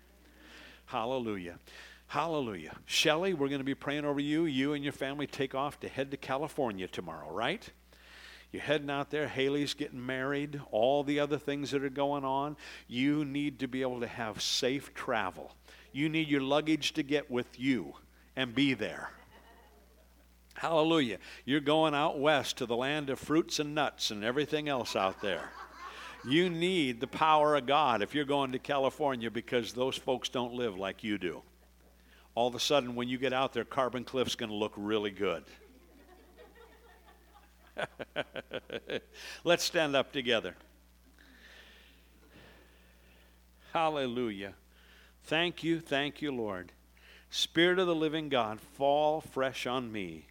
Hallelujah. 0.85 1.57
Hallelujah. 2.07 2.75
Shelly, 2.85 3.33
we're 3.33 3.47
going 3.47 3.61
to 3.61 3.65
be 3.65 3.75
praying 3.75 4.03
over 4.03 4.19
you. 4.19 4.43
You 4.43 4.73
and 4.73 4.83
your 4.83 4.91
family 4.91 5.27
take 5.27 5.55
off 5.55 5.79
to 5.79 5.87
head 5.87 6.11
to 6.11 6.17
California 6.17 6.87
tomorrow, 6.87 7.31
right? 7.31 7.69
You're 8.51 8.61
heading 8.61 8.89
out 8.89 9.09
there. 9.09 9.27
Haley's 9.27 9.73
getting 9.73 10.05
married, 10.05 10.59
all 10.71 11.03
the 11.03 11.19
other 11.19 11.37
things 11.37 11.71
that 11.71 11.83
are 11.83 11.89
going 11.89 12.25
on. 12.25 12.57
You 12.87 13.23
need 13.23 13.59
to 13.59 13.67
be 13.67 13.81
able 13.81 14.01
to 14.01 14.07
have 14.07 14.41
safe 14.41 14.93
travel. 14.93 15.55
You 15.93 16.09
need 16.09 16.27
your 16.27 16.41
luggage 16.41 16.93
to 16.93 17.03
get 17.03 17.31
with 17.31 17.59
you 17.59 17.93
and 18.35 18.53
be 18.53 18.73
there. 18.73 19.11
Hallelujah. 20.53 21.17
You're 21.45 21.61
going 21.61 21.95
out 21.95 22.19
west 22.19 22.57
to 22.57 22.65
the 22.65 22.75
land 22.75 23.09
of 23.09 23.19
fruits 23.19 23.59
and 23.59 23.73
nuts 23.73 24.11
and 24.11 24.23
everything 24.23 24.67
else 24.67 24.95
out 24.95 25.21
there. 25.21 25.49
You 26.27 26.49
need 26.49 26.99
the 26.99 27.07
power 27.07 27.55
of 27.55 27.65
God 27.65 28.01
if 28.01 28.13
you're 28.13 28.25
going 28.25 28.51
to 28.51 28.59
California 28.59 29.31
because 29.31 29.73
those 29.73 29.97
folks 29.97 30.29
don't 30.29 30.53
live 30.53 30.77
like 30.77 31.03
you 31.03 31.17
do. 31.17 31.41
All 32.35 32.47
of 32.47 32.55
a 32.55 32.59
sudden, 32.59 32.95
when 32.95 33.09
you 33.09 33.17
get 33.17 33.33
out 33.33 33.53
there, 33.53 33.65
Carbon 33.65 34.03
Cliff's 34.03 34.35
going 34.35 34.51
to 34.51 34.55
look 34.55 34.73
really 34.77 35.09
good. 35.09 35.43
Let's 39.43 39.63
stand 39.63 39.95
up 39.95 40.11
together. 40.11 40.55
Hallelujah. 43.73 44.53
Thank 45.23 45.63
you, 45.63 45.79
thank 45.79 46.21
you, 46.21 46.31
Lord. 46.31 46.71
Spirit 47.29 47.79
of 47.79 47.87
the 47.87 47.95
living 47.95 48.27
God, 48.27 48.59
fall 48.59 49.21
fresh 49.21 49.65
on 49.65 49.91
me. 49.91 50.27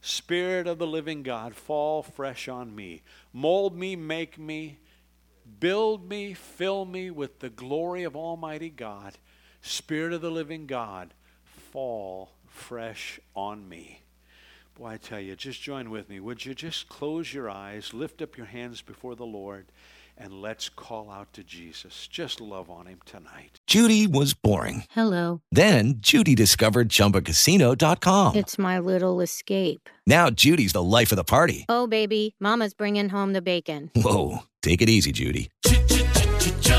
Spirit 0.00 0.66
of 0.66 0.78
the 0.78 0.86
living 0.86 1.22
God, 1.22 1.54
fall 1.54 2.02
fresh 2.02 2.48
on 2.48 2.74
me. 2.74 3.02
Mold 3.32 3.76
me, 3.76 3.96
make 3.96 4.38
me, 4.38 4.78
build 5.60 6.08
me, 6.08 6.34
fill 6.34 6.84
me 6.84 7.10
with 7.10 7.38
the 7.38 7.48
glory 7.48 8.02
of 8.02 8.16
Almighty 8.16 8.70
God. 8.70 9.16
Spirit 9.62 10.12
of 10.12 10.20
the 10.20 10.30
living 10.30 10.66
God, 10.66 11.14
fall 11.72 12.32
fresh 12.48 13.20
on 13.34 13.68
me. 13.68 14.03
Boy, 14.76 14.88
I 14.88 14.96
tell 14.96 15.20
you, 15.20 15.36
just 15.36 15.62
join 15.62 15.88
with 15.88 16.08
me. 16.08 16.18
Would 16.18 16.44
you 16.44 16.52
just 16.52 16.88
close 16.88 17.32
your 17.32 17.48
eyes, 17.48 17.94
lift 17.94 18.20
up 18.20 18.36
your 18.36 18.46
hands 18.46 18.82
before 18.82 19.14
the 19.14 19.24
Lord, 19.24 19.66
and 20.18 20.42
let's 20.42 20.68
call 20.68 21.12
out 21.12 21.32
to 21.34 21.44
Jesus. 21.44 22.08
Just 22.08 22.40
love 22.40 22.68
on 22.68 22.86
him 22.86 22.98
tonight. 23.06 23.60
Judy 23.68 24.08
was 24.08 24.34
boring. 24.34 24.82
Hello. 24.90 25.42
Then 25.52 25.94
Judy 25.98 26.34
discovered 26.34 26.88
ChumbaCasino.com. 26.88 28.34
It's 28.34 28.58
my 28.58 28.80
little 28.80 29.20
escape. 29.20 29.88
Now 30.08 30.28
Judy's 30.28 30.72
the 30.72 30.82
life 30.82 31.12
of 31.12 31.16
the 31.16 31.24
party. 31.24 31.66
Oh, 31.68 31.86
baby, 31.86 32.34
Mama's 32.40 32.74
bringing 32.74 33.10
home 33.10 33.32
the 33.32 33.42
bacon. 33.42 33.92
Whoa, 33.94 34.38
take 34.60 34.82
it 34.82 34.88
easy, 34.88 35.12
Judy. 35.12 35.50